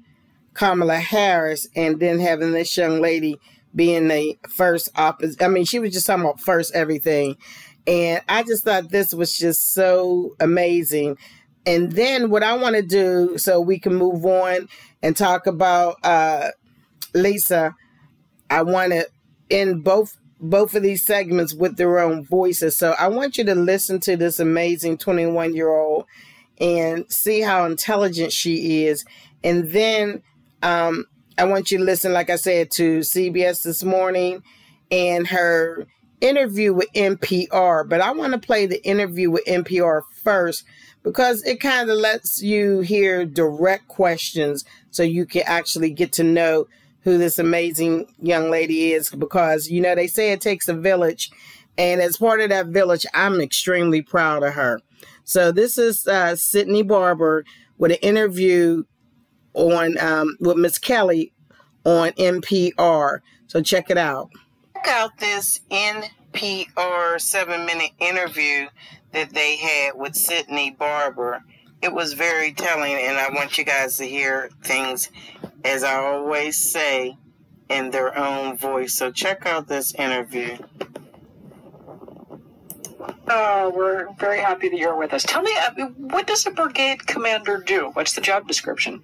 Kamala 0.54 0.96
Harris 0.96 1.68
and 1.76 2.00
then 2.00 2.20
having 2.20 2.54
this 2.54 2.76
young 2.78 3.02
lady 3.02 3.38
being 3.76 4.08
the 4.08 4.38
first 4.50 4.90
opposite. 4.96 5.42
I 5.42 5.48
mean, 5.48 5.66
she 5.66 5.80
was 5.80 5.94
just 5.94 6.08
talking 6.08 6.24
about 6.24 6.40
first 6.40 6.74
everything. 6.76 7.38
And 7.86 8.22
I 8.30 8.44
just 8.44 8.64
thought 8.64 8.90
this 8.90 9.14
was 9.14 9.38
just 9.38 9.74
so 9.74 10.36
amazing. 10.40 11.18
And 11.66 11.92
then 11.92 12.30
what 12.30 12.44
I 12.44 12.54
want 12.58 12.76
to 12.76 12.82
do 12.82 13.38
so 13.38 13.60
we 13.60 13.80
can 13.80 13.96
move 13.96 14.26
on 14.26 14.68
and 15.02 15.16
talk 15.16 15.48
about 15.48 15.98
uh, 16.04 16.50
Lisa, 17.14 17.76
I 18.50 18.64
want 18.64 18.92
to 18.92 19.08
end 19.50 19.84
both 19.84 20.18
both 20.40 20.76
of 20.76 20.84
these 20.84 21.06
segments 21.06 21.54
with 21.54 21.78
their 21.78 22.00
own 22.00 22.26
voices. 22.26 22.78
So 22.78 22.96
I 23.00 23.08
want 23.08 23.38
you 23.38 23.46
to 23.46 23.56
listen 23.56 24.02
to 24.02 24.18
this 24.18 24.42
amazing 24.42 24.98
21 24.98 25.56
year 25.56 25.70
old 25.70 26.06
and 26.60 27.10
see 27.10 27.40
how 27.40 27.66
intelligent 27.66 28.34
she 28.34 28.86
is. 28.86 29.06
And 29.42 29.72
then 29.72 30.22
um, 30.62 31.06
I 31.38 31.46
want 31.46 31.72
you 31.72 31.80
to 31.80 31.84
listen, 31.84 32.14
like 32.14 32.30
I 32.30 32.36
said, 32.36 32.70
to 32.72 33.00
CBS 33.00 33.64
this 33.64 33.84
morning 33.84 34.44
and 34.92 35.28
her 35.28 35.88
interview 36.22 36.74
with 36.74 36.92
NPR. 36.94 37.88
But 37.88 38.02
I 38.02 38.12
want 38.12 38.34
to 38.34 38.40
play 38.40 38.66
the 38.66 38.84
interview 38.86 39.32
with 39.32 39.46
NPR 39.46 40.02
first 40.24 40.64
because 41.02 41.44
it 41.44 41.60
kind 41.60 41.90
of 41.90 41.98
lets 41.98 42.42
you 42.42 42.82
hear 42.82 43.26
direct 43.26 43.88
questions 43.88 44.64
so 44.92 45.04
you 45.04 45.26
can 45.26 45.44
actually 45.46 45.92
get 45.92 46.14
to 46.14 46.24
know 46.24 46.68
who 47.02 47.18
this 47.18 47.40
amazing 47.40 48.14
young 48.22 48.50
lady 48.50 48.94
is 48.94 49.10
because, 49.10 49.70
you 49.70 49.82
know, 49.82 49.96
they 49.96 50.08
say 50.08 50.32
it 50.32 50.40
takes 50.40 50.70
a 50.70 50.74
village. 50.74 51.32
And 51.78 52.00
as 52.00 52.18
part 52.18 52.40
of 52.40 52.50
that 52.50 52.68
village, 52.68 53.06
I'm 53.14 53.42
extremely 53.42 54.02
proud 54.02 54.44
of 54.44 54.54
her. 54.54 54.80
So 55.26 55.52
this 55.52 55.78
is 55.78 56.08
uh, 56.08 56.36
Sydney 56.36 56.84
Barber 56.84 57.44
with 57.78 57.92
an 57.92 57.98
interview 57.98 58.84
on 59.54 59.98
um, 60.00 60.38
with 60.40 60.58
Miss 60.58 60.78
Kelly 60.78 61.34
on 61.86 62.12
NPR. 62.12 63.20
So 63.48 63.62
check 63.62 63.90
it 63.90 63.98
out. 63.98 64.30
Check 64.76 64.88
out 64.88 65.18
this 65.18 65.62
NPR 65.70 67.20
seven 67.20 67.66
minute 67.66 67.92
interview 68.00 68.68
that 69.12 69.32
they 69.32 69.58
had 69.58 69.96
with 69.96 70.16
Sydney 70.16 70.72
Barber. 70.72 71.44
It 71.82 71.94
was 71.94 72.14
very 72.14 72.54
telling, 72.54 72.94
and 72.94 73.18
I 73.18 73.28
want 73.34 73.58
you 73.58 73.66
guys 73.66 73.98
to 73.98 74.06
hear 74.06 74.50
things 74.64 75.10
as 75.64 75.84
I 75.84 75.96
always 75.96 76.58
say, 76.58 77.18
in 77.70 77.92
their 77.92 78.18
own 78.18 78.58
voice. 78.58 78.94
So 78.94 79.12
check 79.12 79.46
out 79.46 79.68
this 79.68 79.94
interview. 79.96 80.58
Oh, 83.28 83.72
we're 83.76 84.08
very 84.20 84.40
happy 84.40 84.70
that 84.70 84.78
you're 84.78 84.98
with 84.98 85.14
us. 85.14 85.24
Tell 85.24 85.42
me, 85.42 85.52
uh, 85.58 85.86
what 85.98 86.28
does 86.28 86.46
a 86.46 86.52
brigade 86.52 87.06
commander 87.08 87.58
do? 87.58 87.90
What's 87.94 88.14
the 88.14 88.22
job 88.22 88.48
description? 88.48 89.04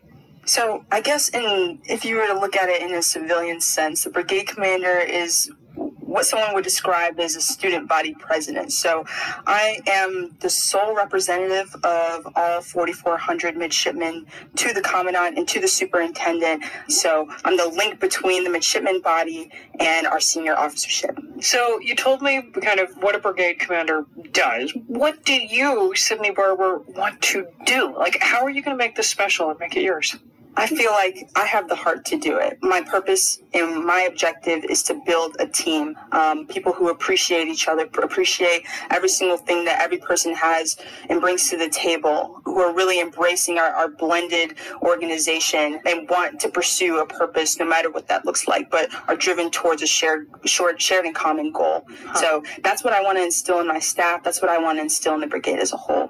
So, 0.50 0.84
I 0.92 1.02
guess 1.02 1.30
in 1.30 1.80
if 1.86 2.04
you 2.04 2.16
were 2.16 2.26
to 2.26 2.34
look 2.34 2.56
at 2.56 2.70
it 2.70 2.82
in 2.82 2.92
a 2.96 3.04
civilian 3.04 3.62
sense, 3.62 4.06
the 4.06 4.10
brigade 4.10 4.48
commander 4.48 4.98
is 4.98 5.52
what 5.76 6.26
someone 6.26 6.56
would 6.56 6.64
describe 6.64 7.20
as 7.20 7.36
a 7.36 7.42
student 7.42 7.88
body 7.88 8.16
president. 8.16 8.74
So 8.74 9.06
I 9.46 9.80
am 9.86 10.36
the 10.40 10.50
sole 10.50 10.96
representative 10.96 11.76
of 11.84 12.28
all 12.36 12.62
4,400 12.62 13.56
midshipmen 13.56 14.26
to 14.56 14.74
the 14.74 14.82
commandant 14.82 15.38
and 15.38 15.48
to 15.50 15.60
the 15.60 15.68
superintendent. 15.68 16.64
So 16.88 17.30
I'm 17.46 17.56
the 17.56 17.68
link 17.68 18.00
between 18.00 18.44
the 18.44 18.50
midshipman 18.50 19.02
body 19.02 19.52
and 19.80 20.08
our 20.08 20.20
senior 20.20 20.58
officership. 20.58 21.16
So 21.42 21.80
you 21.80 21.96
told 21.96 22.24
me 22.24 22.42
kind 22.42 22.80
of 22.80 22.90
what 23.04 23.14
a 23.14 23.20
brigade 23.20 23.60
commander 23.60 24.08
does. 24.32 24.74
What 24.88 25.24
do 25.26 25.36
you, 25.36 25.94
Sydney 25.96 26.32
Barber, 26.32 26.80
want 26.80 27.22
to 27.22 27.46
do? 27.68 27.96
Like, 27.96 28.18
how 28.20 28.42
are 28.42 28.50
you 28.50 28.64
going 28.64 28.76
to 28.76 28.84
make 28.84 28.96
this 28.96 29.08
special 29.08 29.52
and 29.52 29.60
make 29.60 29.76
it 29.76 29.84
yours? 29.84 30.18
I 30.56 30.68
feel 30.68 30.92
like 30.92 31.30
I 31.36 31.46
have 31.46 31.70
the 31.70 31.76
heart 31.76 32.06
to 32.06 32.18
do 32.18 32.38
it. 32.38 32.58
My 32.62 32.82
purpose 32.82 33.40
and 33.54 33.86
my 33.86 34.02
objective 34.02 34.66
is 34.66 34.84
to 34.84 35.02
build 35.06 35.36
a 35.40 35.48
team, 35.48 35.96
um, 36.12 36.48
people 36.48 36.74
who 36.74 36.90
appreciate 36.90 37.48
each 37.48 37.68
other, 37.68 37.88
appreciate 38.02 38.66
every 38.90 39.10
single 39.10 39.38
thing 39.38 39.66
that 39.66 39.82
every 39.82 39.98
person 39.98 40.34
has 40.36 40.78
and 41.10 41.22
brings 41.22 41.50
to 41.50 41.58
the 41.58 41.70
table, 41.70 42.42
who 42.46 42.60
are 42.60 42.74
really 42.74 43.00
embracing 43.00 43.58
our, 43.58 43.70
our 43.70 43.90
blended 43.90 44.56
organization 44.82 45.80
and 45.86 46.10
want 46.10 46.40
to 46.42 46.50
pursue 46.50 47.00
a 47.00 47.06
purpose, 47.06 47.60
no 47.60 47.66
matter 47.66 47.90
what 47.90 48.08
that 48.08 48.26
looks 48.26 48.48
like, 48.48 48.70
but 48.70 48.90
are 49.08 49.16
driven 49.16 49.50
towards 49.52 49.82
a 49.82 49.88
shared, 49.88 50.28
short, 50.46 50.82
shared 50.82 51.06
and 51.06 51.16
common 51.16 51.52
goal. 51.52 51.86
Huh. 52.06 52.20
So 52.20 52.44
that's 52.64 52.84
what 52.84 52.94
I 52.94 53.02
want 53.02 53.18
to 53.18 53.24
instill 53.24 53.60
in 53.60 53.68
my 53.68 53.80
staff. 53.80 54.24
That's 54.24 54.42
what 54.42 54.50
I 54.50 54.58
want 54.58 54.78
to 54.78 54.82
instill 54.82 55.14
in 55.14 55.22
the 55.22 55.28
brigade 55.28 55.60
as 55.60 55.74
a 55.74 55.78
whole. 55.78 56.10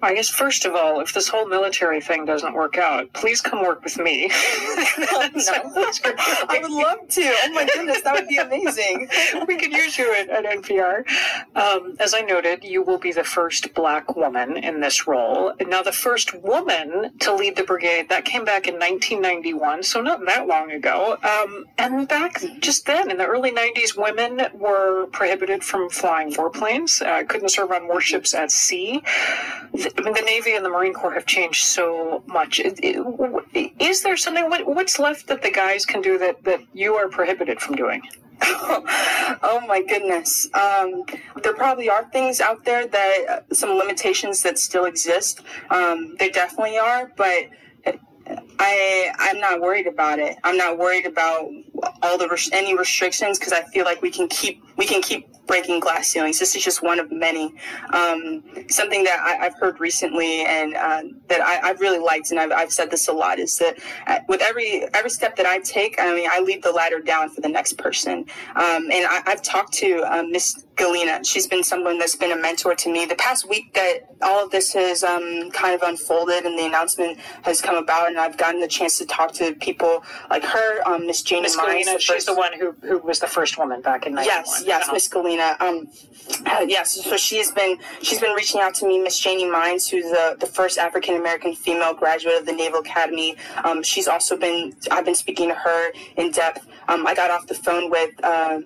I 0.00 0.14
guess 0.14 0.28
first 0.28 0.64
of 0.64 0.74
all, 0.74 1.00
if 1.00 1.12
this 1.12 1.28
whole 1.28 1.46
military 1.46 2.00
thing 2.00 2.24
doesn't 2.24 2.54
work 2.54 2.78
out, 2.78 3.12
please 3.14 3.40
come 3.40 3.62
work 3.62 3.82
with 3.82 3.98
me. 3.98 4.30
oh, 4.32 5.28
no. 5.34 5.92
I 6.48 6.60
would 6.62 6.70
love 6.70 7.08
to. 7.08 7.34
Oh 7.44 7.52
my 7.52 7.66
goodness, 7.74 8.02
that 8.02 8.14
would 8.14 8.28
be 8.28 8.36
amazing. 8.36 9.08
we 9.48 9.56
could 9.56 9.72
use 9.72 9.98
you 9.98 10.14
at, 10.14 10.28
at 10.28 10.44
NPR. 10.44 11.04
Um, 11.56 11.96
as 11.98 12.14
I 12.14 12.20
noted, 12.20 12.62
you 12.62 12.82
will 12.82 12.98
be 12.98 13.12
the 13.12 13.24
first 13.24 13.74
black 13.74 14.14
woman 14.14 14.56
in 14.56 14.80
this 14.80 15.08
role. 15.08 15.52
Now, 15.66 15.82
the 15.82 15.92
first 15.92 16.32
woman 16.42 17.18
to 17.18 17.34
lead 17.34 17.56
the 17.56 17.64
brigade 17.64 18.08
that 18.08 18.24
came 18.24 18.44
back 18.44 18.68
in 18.68 18.74
1991, 18.74 19.82
so 19.82 20.00
not 20.00 20.24
that 20.26 20.46
long 20.46 20.70
ago. 20.70 21.16
Um, 21.24 21.66
and 21.76 22.06
back 22.06 22.42
just 22.60 22.86
then, 22.86 23.10
in 23.10 23.18
the 23.18 23.26
early 23.26 23.50
90s, 23.50 23.96
women 23.96 24.46
were 24.54 25.06
prohibited 25.06 25.64
from 25.64 25.90
flying 25.90 26.32
warplanes, 26.34 27.04
uh, 27.04 27.24
couldn't 27.24 27.48
serve 27.48 27.72
on 27.72 27.88
warships 27.88 28.32
at 28.32 28.52
sea 28.52 29.02
the 29.96 30.22
Navy 30.24 30.54
and 30.54 30.64
the 30.64 30.70
Marine 30.70 30.94
Corps 30.94 31.14
have 31.14 31.26
changed 31.26 31.64
so 31.64 32.22
much. 32.26 32.60
Is 32.60 34.02
there 34.02 34.16
something? 34.16 34.44
What's 34.48 34.98
left 34.98 35.26
that 35.28 35.42
the 35.42 35.50
guys 35.50 35.84
can 35.84 36.00
do 36.00 36.18
that 36.18 36.44
that 36.44 36.60
you 36.72 36.94
are 36.94 37.08
prohibited 37.08 37.60
from 37.60 37.76
doing? 37.76 38.02
oh 38.42 39.64
my 39.66 39.82
goodness. 39.82 40.48
Um, 40.54 41.04
there 41.42 41.54
probably 41.54 41.88
are 41.90 42.04
things 42.10 42.40
out 42.40 42.64
there 42.64 42.86
that 42.86 43.18
uh, 43.28 43.54
some 43.54 43.70
limitations 43.70 44.42
that 44.42 44.58
still 44.58 44.84
exist. 44.84 45.40
Um, 45.70 46.14
there 46.18 46.30
definitely 46.30 46.78
are, 46.78 47.10
but 47.16 47.48
I 48.58 49.12
I'm 49.18 49.40
not 49.40 49.60
worried 49.60 49.86
about 49.86 50.18
it. 50.18 50.36
I'm 50.44 50.56
not 50.56 50.78
worried 50.78 51.06
about 51.06 51.48
all 52.02 52.18
the 52.18 52.28
res- 52.28 52.50
any 52.52 52.76
restrictions 52.76 53.38
because 53.38 53.52
I 53.52 53.62
feel 53.64 53.84
like 53.84 54.02
we 54.02 54.10
can 54.10 54.28
keep 54.28 54.62
we 54.76 54.86
can 54.86 55.02
keep 55.02 55.28
breaking 55.48 55.80
glass 55.80 56.06
ceilings. 56.06 56.38
This 56.38 56.54
is 56.54 56.62
just 56.62 56.82
one 56.82 57.00
of 57.00 57.10
many. 57.10 57.52
Um, 57.92 58.44
something 58.68 59.02
that 59.02 59.18
I, 59.20 59.42
have 59.42 59.54
heard 59.54 59.80
recently 59.80 60.44
and 60.44 60.74
uh, 60.74 61.02
that 61.26 61.40
I, 61.40 61.66
have 61.66 61.80
really 61.80 61.98
liked, 61.98 62.30
and 62.30 62.38
I've, 62.38 62.52
I've, 62.52 62.70
said 62.70 62.90
this 62.90 63.08
a 63.08 63.12
lot, 63.12 63.40
is 63.40 63.56
that 63.56 63.78
uh, 64.06 64.18
with 64.28 64.42
every 64.42 64.86
every 64.94 65.10
step 65.10 65.34
that 65.36 65.46
I 65.46 65.58
take, 65.60 65.96
I 65.98 66.14
mean, 66.14 66.28
I 66.30 66.40
lead 66.40 66.62
the 66.62 66.70
ladder 66.70 67.00
down 67.00 67.30
for 67.30 67.40
the 67.40 67.48
next 67.48 67.78
person. 67.78 68.26
Um, 68.54 68.90
and 68.92 69.06
I, 69.06 69.22
have 69.26 69.42
talked 69.42 69.72
to 69.74 70.02
uh, 70.02 70.22
Miss 70.22 70.64
Gallina. 70.78 71.24
She's 71.24 71.46
been 71.46 71.64
someone 71.64 71.98
that's 71.98 72.16
been 72.16 72.32
a 72.32 72.36
mentor 72.36 72.74
to 72.74 72.90
me. 72.90 73.04
The 73.04 73.16
past 73.16 73.48
week 73.48 73.74
that 73.74 74.08
all 74.22 74.44
of 74.44 74.50
this 74.50 74.72
has 74.72 75.02
um, 75.02 75.50
kind 75.50 75.74
of 75.74 75.82
unfolded 75.82 76.44
and 76.44 76.58
the 76.58 76.64
announcement 76.64 77.18
has 77.42 77.60
come 77.60 77.76
about, 77.76 78.08
and 78.08 78.18
I've 78.18 78.36
gotten 78.36 78.60
the 78.60 78.68
chance 78.68 78.98
to 78.98 79.06
talk 79.06 79.32
to 79.34 79.54
people 79.54 80.02
like 80.30 80.44
her, 80.44 80.88
um, 80.88 81.06
Miss 81.06 81.22
Janie 81.22 81.42
Miss 81.42 81.56
Gallina. 81.56 81.98
She's 81.98 82.24
the 82.24 82.34
one 82.34 82.52
who, 82.58 82.72
who 82.82 82.98
was 82.98 83.18
the 83.18 83.26
first 83.26 83.58
woman 83.58 83.82
back 83.82 84.06
in 84.06 84.14
91. 84.14 84.24
Yes, 84.24 84.64
yes, 84.66 84.82
uh-huh. 84.84 84.92
Miss 84.92 85.08
Gallina. 85.08 85.60
Um, 85.60 85.88
uh, 86.46 86.64
yes, 86.68 87.02
so 87.04 87.16
she's 87.16 87.50
been 87.50 87.78
she's 88.02 88.20
been 88.20 88.34
reaching 88.34 88.60
out 88.60 88.74
to 88.76 88.86
me, 88.86 88.98
Miss 89.02 89.18
Janie 89.18 89.50
Mines, 89.50 89.88
who's 89.88 90.04
the, 90.04 90.36
the 90.38 90.46
first 90.46 90.78
African 90.78 91.16
American 91.16 91.54
female 91.54 91.94
graduate 91.94 92.38
of 92.38 92.46
the 92.46 92.52
Naval 92.52 92.80
Academy. 92.80 93.36
Um, 93.64 93.82
she's 93.82 94.08
also 94.08 94.36
been 94.36 94.74
I've 94.90 95.04
been 95.04 95.14
speaking 95.14 95.48
to 95.48 95.54
her 95.54 95.92
in 96.16 96.30
depth. 96.30 96.66
Um, 96.88 97.06
I 97.06 97.14
got 97.14 97.30
off 97.30 97.46
the 97.46 97.54
phone 97.54 97.90
with. 97.90 98.12
Uh, 98.22 98.60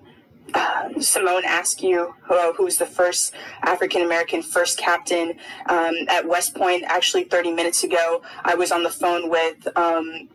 uh, 0.53 0.89
Simone 0.99 1.43
Askew, 1.45 2.13
who, 2.23 2.63
was 2.63 2.77
the 2.77 2.85
first 2.85 3.33
African 3.63 4.01
American 4.01 4.41
first 4.41 4.77
captain 4.77 5.35
um, 5.67 5.93
at 6.07 6.27
West 6.27 6.55
Point. 6.55 6.83
Actually, 6.83 7.25
30 7.25 7.51
minutes 7.51 7.83
ago, 7.83 8.21
I 8.43 8.55
was 8.55 8.71
on 8.71 8.83
the 8.83 8.89
phone 8.89 9.29
with 9.29 9.67
um, 9.77 10.29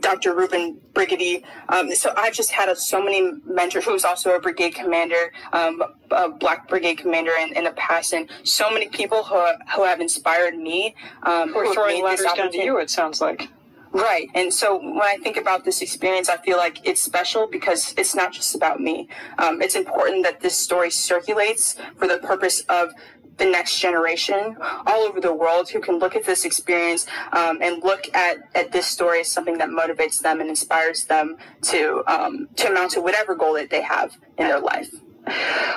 Dr. 0.00 0.34
Reuben 0.34 0.80
Brigety. 0.92 1.42
Um, 1.68 1.92
so 1.92 2.12
I've 2.16 2.34
just 2.34 2.50
had 2.50 2.68
a, 2.68 2.76
so 2.76 3.02
many 3.02 3.32
mentors 3.44 3.84
Who 3.84 3.92
was 3.92 4.04
also 4.04 4.36
a 4.36 4.40
brigade 4.40 4.74
commander, 4.74 5.32
um, 5.52 5.82
a 6.10 6.28
black 6.28 6.68
brigade 6.68 6.96
commander 6.96 7.32
in, 7.40 7.56
in 7.56 7.64
the 7.64 7.72
past, 7.72 8.12
and 8.12 8.30
so 8.44 8.70
many 8.70 8.88
people 8.88 9.24
who, 9.24 9.44
who 9.74 9.84
have 9.84 10.00
inspired 10.00 10.56
me. 10.56 10.94
Um, 11.24 11.52
who 11.52 11.58
are 11.58 11.74
throwing 11.74 12.04
letters 12.04 12.26
down 12.36 12.52
to 12.52 12.58
you, 12.58 12.78
it 12.78 12.90
sounds 12.90 13.20
like. 13.20 13.48
Right. 13.92 14.28
And 14.34 14.54
so 14.54 14.78
when 14.78 15.02
I 15.02 15.16
think 15.16 15.36
about 15.36 15.64
this 15.64 15.82
experience, 15.82 16.28
I 16.28 16.36
feel 16.36 16.56
like 16.56 16.86
it's 16.86 17.02
special 17.02 17.48
because 17.48 17.92
it's 17.96 18.14
not 18.14 18.32
just 18.32 18.54
about 18.54 18.80
me. 18.80 19.08
Um, 19.38 19.60
it's 19.60 19.74
important 19.74 20.24
that 20.24 20.40
this 20.40 20.56
story 20.56 20.90
circulates 20.90 21.76
for 21.96 22.06
the 22.06 22.18
purpose 22.18 22.60
of 22.68 22.92
the 23.36 23.46
next 23.46 23.80
generation 23.80 24.56
all 24.86 25.02
over 25.02 25.20
the 25.20 25.34
world 25.34 25.70
who 25.70 25.80
can 25.80 25.98
look 25.98 26.14
at 26.14 26.24
this 26.24 26.44
experience 26.44 27.06
um, 27.32 27.58
and 27.62 27.82
look 27.82 28.14
at, 28.14 28.36
at 28.54 28.70
this 28.70 28.86
story 28.86 29.20
as 29.20 29.28
something 29.28 29.58
that 29.58 29.70
motivates 29.70 30.20
them 30.20 30.40
and 30.40 30.50
inspires 30.50 31.06
them 31.06 31.36
to 31.62 32.04
um, 32.06 32.48
to 32.56 32.68
amount 32.68 32.92
to 32.92 33.00
whatever 33.00 33.34
goal 33.34 33.54
that 33.54 33.70
they 33.70 33.82
have 33.82 34.16
in 34.38 34.46
their 34.46 34.60
life. 34.60 34.90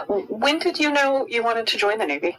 When 0.08 0.60
did 0.60 0.78
you 0.78 0.92
know 0.92 1.26
you 1.28 1.42
wanted 1.42 1.66
to 1.68 1.78
join 1.78 1.98
the 1.98 2.06
Navy? 2.06 2.38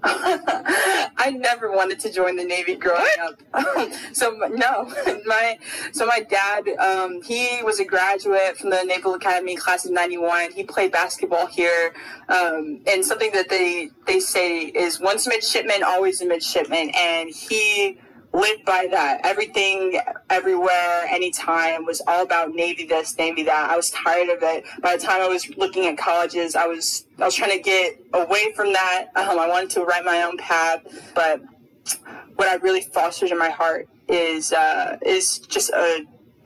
I 0.04 1.36
never 1.36 1.72
wanted 1.72 1.98
to 2.00 2.12
join 2.12 2.36
the 2.36 2.44
Navy 2.44 2.76
growing 2.76 3.04
up. 3.20 3.42
so 4.12 4.30
no, 4.30 4.84
my 5.26 5.58
so 5.92 6.06
my 6.06 6.20
dad, 6.20 6.68
um, 6.78 7.20
he 7.22 7.60
was 7.64 7.80
a 7.80 7.84
graduate 7.84 8.56
from 8.56 8.70
the 8.70 8.82
Naval 8.84 9.14
Academy 9.14 9.56
class 9.56 9.84
of 9.84 9.92
'91. 9.92 10.52
He 10.52 10.62
played 10.62 10.92
basketball 10.92 11.46
here, 11.46 11.94
um, 12.28 12.80
and 12.86 13.04
something 13.04 13.32
that 13.32 13.48
they 13.48 13.90
they 14.06 14.20
say 14.20 14.60
is 14.66 15.00
once 15.00 15.26
a 15.26 15.30
midshipman, 15.30 15.82
always 15.82 16.20
a 16.20 16.26
midshipman, 16.26 16.90
and 16.96 17.30
he 17.30 17.98
lived 18.32 18.64
by 18.64 18.86
that. 18.90 19.20
Everything, 19.24 20.00
everywhere, 20.30 21.06
anytime 21.08 21.84
was 21.84 22.02
all 22.06 22.22
about 22.22 22.54
Navy 22.54 22.84
this, 22.84 23.16
Navy 23.18 23.42
that. 23.44 23.70
I 23.70 23.76
was 23.76 23.90
tired 23.90 24.28
of 24.28 24.42
it. 24.42 24.64
By 24.80 24.96
the 24.96 25.02
time 25.02 25.20
I 25.20 25.28
was 25.28 25.48
looking 25.56 25.86
at 25.86 25.98
colleges, 25.98 26.54
I 26.54 26.66
was 26.66 27.06
I 27.18 27.24
was 27.24 27.34
trying 27.34 27.56
to 27.56 27.62
get 27.62 28.00
away 28.12 28.52
from 28.52 28.72
that. 28.72 29.06
Um, 29.16 29.38
I 29.38 29.48
wanted 29.48 29.70
to 29.70 29.84
write 29.84 30.04
my 30.04 30.22
own 30.22 30.36
path, 30.38 30.82
but 31.14 31.42
what 32.36 32.48
I 32.48 32.56
really 32.56 32.82
fostered 32.82 33.30
in 33.30 33.38
my 33.38 33.50
heart 33.50 33.88
is 34.08 34.52
uh, 34.52 34.98
is 35.04 35.38
just 35.38 35.70
a 35.70 36.04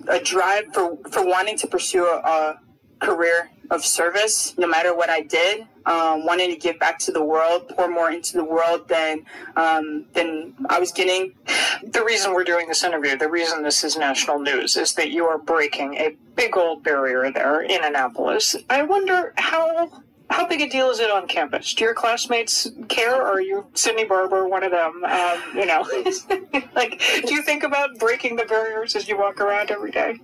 a 0.09 0.21
drive 0.21 0.73
for 0.73 0.97
for 1.11 1.25
wanting 1.25 1.59
to 1.59 1.67
pursue 1.67 2.07
a, 2.07 2.17
a 2.19 2.61
career 3.01 3.51
of 3.71 3.85
service, 3.85 4.57
no 4.59 4.67
matter 4.67 4.95
what 4.95 5.11
I 5.11 5.21
did. 5.21 5.67
Um, 5.87 6.25
wanting 6.25 6.51
to 6.51 6.57
give 6.57 6.79
back 6.79 6.99
to 7.01 7.13
the 7.13 7.25
world, 7.25 7.69
pour 7.69 7.89
more 7.89 8.11
into 8.11 8.35
the 8.35 8.45
world 8.45 8.89
than 8.89 9.25
um, 9.57 10.07
than 10.13 10.55
I 10.69 10.79
was 10.79 10.93
getting. 10.93 11.35
The 11.83 12.05
reason 12.05 12.33
we're 12.33 12.45
doing 12.45 12.69
this 12.69 12.85
interview, 12.85 13.17
the 13.17 13.31
reason 13.31 13.63
this 13.63 13.83
is 13.83 13.97
national 13.97 14.39
news, 14.39 14.77
is 14.77 14.95
that 14.95 15.11
you 15.11 15.25
are 15.27 15.39
breaking 15.39 15.95
a 15.95 16.17
big 16.37 16.57
old 16.57 16.83
barrier 16.83 17.31
there 17.33 17.61
in 17.63 17.85
Annapolis. 17.85 18.57
I 18.71 18.83
wonder 18.83 19.33
how 19.37 20.03
how 20.33 20.47
big 20.47 20.61
a 20.61 20.69
deal 20.69 20.91
is 20.91 20.99
it 20.99 21.11
on 21.11 21.27
campus? 21.27 21.75
Do 21.75 21.85
your 21.85 21.95
classmates 21.95 22.71
care, 22.89 23.15
or 23.15 23.35
are 23.35 23.41
you 23.41 23.67
Sydney 23.75 24.05
Barber, 24.05 24.49
one 24.49 24.63
of 24.63 24.71
them? 24.71 25.05
Um, 25.05 25.43
you 25.55 25.67
know, 25.67 25.83
like, 26.75 27.01
do 27.27 27.35
you 27.35 27.43
think 27.43 27.63
about 27.63 27.99
breaking 27.99 28.37
the 28.37 28.45
barriers 28.45 28.97
as 28.97 29.09
you 29.09 29.19
walk 29.19 29.41
around 29.41 29.71
every 29.71 29.91
day? 29.91 30.19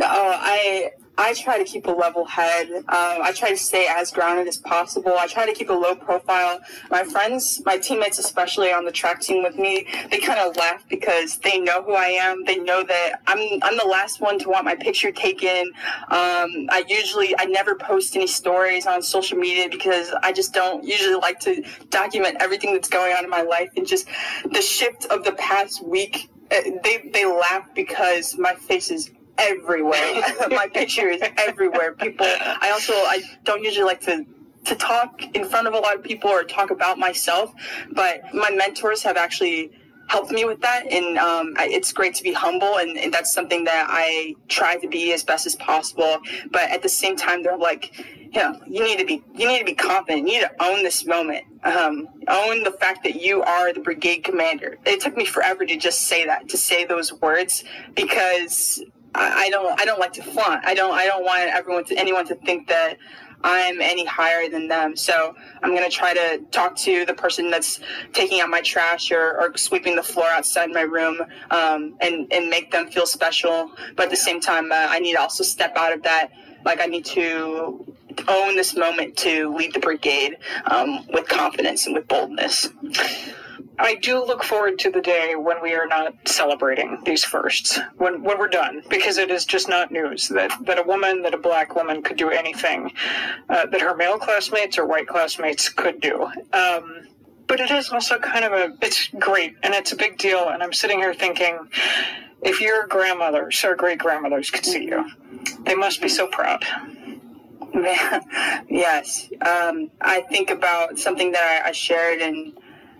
Oh, 0.00 0.36
I 0.38 0.90
I 1.18 1.32
try 1.34 1.56
to 1.58 1.64
keep 1.64 1.86
a 1.86 1.90
level 1.90 2.26
head. 2.26 2.70
Um, 2.70 2.84
I 2.88 3.32
try 3.34 3.50
to 3.50 3.56
stay 3.56 3.86
as 3.88 4.10
grounded 4.10 4.48
as 4.48 4.58
possible. 4.58 5.14
I 5.18 5.26
try 5.26 5.46
to 5.46 5.52
keep 5.52 5.70
a 5.70 5.72
low 5.72 5.94
profile. 5.94 6.60
My 6.90 7.04
friends, 7.04 7.62
my 7.64 7.78
teammates, 7.78 8.18
especially 8.18 8.70
on 8.72 8.84
the 8.84 8.92
track 8.92 9.20
team 9.20 9.42
with 9.42 9.56
me, 9.56 9.86
they 10.10 10.18
kind 10.18 10.38
of 10.38 10.56
laugh 10.56 10.84
because 10.88 11.38
they 11.38 11.58
know 11.58 11.82
who 11.82 11.94
I 11.94 12.08
am. 12.08 12.44
They 12.44 12.58
know 12.58 12.82
that 12.84 13.20
I'm 13.26 13.38
I'm 13.62 13.78
the 13.78 13.86
last 13.86 14.20
one 14.20 14.38
to 14.40 14.48
want 14.50 14.64
my 14.66 14.74
picture 14.74 15.10
taken. 15.10 15.72
Um, 16.08 16.68
I 16.70 16.84
usually 16.86 17.34
I 17.38 17.46
never 17.46 17.74
post 17.76 18.14
any 18.14 18.26
stories 18.26 18.86
on 18.86 19.02
social 19.02 19.38
media 19.38 19.68
because 19.70 20.12
I 20.22 20.32
just 20.32 20.52
don't 20.52 20.84
usually 20.84 21.14
like 21.16 21.40
to 21.40 21.64
document 21.88 22.36
everything 22.40 22.74
that's 22.74 22.88
going 22.88 23.16
on 23.16 23.24
in 23.24 23.30
my 23.30 23.42
life 23.42 23.70
and 23.76 23.86
just 23.86 24.06
the 24.52 24.60
shift 24.62 25.06
of 25.06 25.24
the 25.24 25.32
past 25.32 25.84
week 25.86 26.30
eh, 26.50 26.72
they 26.84 27.10
they 27.12 27.24
laugh 27.24 27.68
because 27.74 28.36
my 28.38 28.54
face 28.54 28.90
is 28.90 29.10
everywhere. 29.38 30.22
My 30.50 30.68
picture 30.72 31.08
is 31.08 31.22
everywhere. 31.38 31.92
People. 31.92 32.26
I 32.26 32.70
also 32.72 32.92
I 32.92 33.22
don't 33.44 33.62
usually 33.62 33.86
like 33.86 34.00
to 34.02 34.24
to 34.64 34.74
talk 34.74 35.22
in 35.34 35.44
front 35.48 35.68
of 35.68 35.74
a 35.74 35.78
lot 35.78 35.94
of 35.94 36.02
people 36.02 36.28
or 36.28 36.42
talk 36.42 36.70
about 36.70 36.98
myself, 36.98 37.54
but 37.92 38.22
my 38.34 38.50
mentors 38.50 39.02
have 39.04 39.16
actually 39.16 39.70
helped 40.08 40.30
me 40.30 40.44
with 40.44 40.60
that 40.60 40.84
and 40.90 41.18
um, 41.18 41.54
I, 41.56 41.68
it's 41.68 41.92
great 41.92 42.14
to 42.14 42.22
be 42.22 42.32
humble 42.32 42.78
and, 42.78 42.96
and, 42.96 43.12
that's 43.12 43.32
something 43.32 43.64
that 43.64 43.86
i 43.88 44.34
try 44.48 44.76
to 44.76 44.88
be 44.88 45.12
as 45.12 45.24
best 45.24 45.46
as 45.46 45.56
possible 45.56 46.18
but 46.50 46.70
at 46.70 46.82
the 46.82 46.88
same 46.88 47.16
time 47.16 47.42
they're 47.42 47.56
like 47.56 48.04
you 48.32 48.40
know 48.40 48.60
you 48.66 48.84
need 48.84 48.98
to 48.98 49.04
be 49.04 49.22
you 49.34 49.48
need 49.48 49.58
to 49.58 49.64
be 49.64 49.74
confident 49.74 50.28
you 50.28 50.34
need 50.34 50.40
to 50.40 50.52
own 50.62 50.82
this 50.82 51.06
moment 51.06 51.44
um, 51.64 52.06
own 52.28 52.62
the 52.62 52.72
fact 52.72 53.02
that 53.04 53.20
you 53.20 53.42
are 53.42 53.72
the 53.72 53.80
brigade 53.80 54.18
commander 54.18 54.76
it 54.84 55.00
took 55.00 55.16
me 55.16 55.24
forever 55.24 55.64
to 55.64 55.76
just 55.76 56.02
say 56.02 56.26
that 56.26 56.48
to 56.48 56.58
say 56.58 56.84
those 56.84 57.12
words 57.14 57.64
because 57.94 58.82
I 59.16 59.50
don't 59.50 59.80
I 59.80 59.84
don't 59.84 59.98
like 59.98 60.12
to 60.14 60.22
flaunt. 60.22 60.64
I 60.64 60.74
don't 60.74 60.92
I 60.92 61.06
don't 61.06 61.24
want 61.24 61.48
everyone 61.50 61.84
to 61.86 61.98
anyone 61.98 62.26
to 62.28 62.34
think 62.34 62.68
that 62.68 62.98
I'm 63.42 63.80
any 63.80 64.04
higher 64.04 64.48
than 64.48 64.68
them. 64.68 64.96
So 64.96 65.34
I'm 65.62 65.74
gonna 65.74 65.90
try 65.90 66.14
to 66.14 66.40
talk 66.50 66.76
to 66.78 67.04
the 67.04 67.14
person 67.14 67.50
that's 67.50 67.80
taking 68.12 68.40
out 68.40 68.48
my 68.48 68.60
trash 68.60 69.10
or, 69.10 69.40
or 69.40 69.56
sweeping 69.56 69.96
the 69.96 70.02
floor 70.02 70.26
outside 70.26 70.70
my 70.70 70.82
room 70.82 71.20
um, 71.50 71.96
and 72.00 72.32
and 72.32 72.48
make 72.48 72.70
them 72.72 72.88
feel 72.88 73.06
special. 73.06 73.70
But 73.94 74.04
at 74.04 74.10
the 74.10 74.16
same 74.16 74.40
time, 74.40 74.72
uh, 74.72 74.86
I 74.88 74.98
need 74.98 75.14
to 75.14 75.20
also 75.20 75.44
step 75.44 75.76
out 75.76 75.92
of 75.92 76.02
that. 76.02 76.30
Like 76.64 76.80
I 76.80 76.86
need 76.86 77.04
to 77.06 77.84
own 78.28 78.56
this 78.56 78.74
moment 78.76 79.16
to 79.18 79.54
lead 79.54 79.74
the 79.74 79.80
brigade 79.80 80.38
um, 80.64 81.06
with 81.08 81.28
confidence 81.28 81.86
and 81.86 81.94
with 81.94 82.08
boldness. 82.08 82.68
I 83.78 83.94
do 83.96 84.24
look 84.24 84.42
forward 84.42 84.78
to 84.80 84.90
the 84.90 85.00
day 85.00 85.34
when 85.36 85.62
we 85.62 85.74
are 85.74 85.86
not 85.86 86.14
celebrating 86.26 86.98
these 87.04 87.24
firsts, 87.24 87.78
when 87.98 88.22
when 88.22 88.38
we're 88.38 88.48
done, 88.48 88.82
because 88.88 89.18
it 89.18 89.30
is 89.30 89.44
just 89.44 89.68
not 89.68 89.90
news 89.90 90.28
that, 90.28 90.50
that 90.64 90.78
a 90.78 90.82
woman, 90.82 91.22
that 91.22 91.34
a 91.34 91.38
black 91.38 91.74
woman 91.74 92.02
could 92.02 92.16
do 92.16 92.30
anything 92.30 92.92
uh, 93.50 93.66
that 93.66 93.80
her 93.80 93.94
male 93.94 94.18
classmates 94.18 94.78
or 94.78 94.86
white 94.86 95.06
classmates 95.06 95.68
could 95.68 96.00
do. 96.00 96.24
Um, 96.52 97.06
but 97.46 97.60
it 97.60 97.70
is 97.70 97.90
also 97.90 98.18
kind 98.18 98.44
of 98.44 98.52
a, 98.52 98.76
it's 98.82 99.08
great 99.18 99.56
and 99.62 99.74
it's 99.74 99.92
a 99.92 99.96
big 99.96 100.18
deal. 100.18 100.48
And 100.48 100.62
I'm 100.62 100.72
sitting 100.72 100.98
here 100.98 101.14
thinking, 101.14 101.58
if 102.42 102.60
your 102.60 102.86
grandmothers 102.86 103.62
or 103.64 103.76
great 103.76 103.98
grandmothers 103.98 104.50
could 104.50 104.64
see 104.64 104.84
you, 104.84 105.04
they 105.64 105.74
must 105.74 106.00
be 106.02 106.08
so 106.08 106.26
proud. 106.26 106.64
yes. 108.68 109.28
Um, 109.42 109.90
I 110.00 110.22
think 110.22 110.50
about 110.50 110.98
something 110.98 111.32
that 111.32 111.62
I, 111.64 111.68
I 111.68 111.72
shared 111.72 112.20
in 112.20 112.54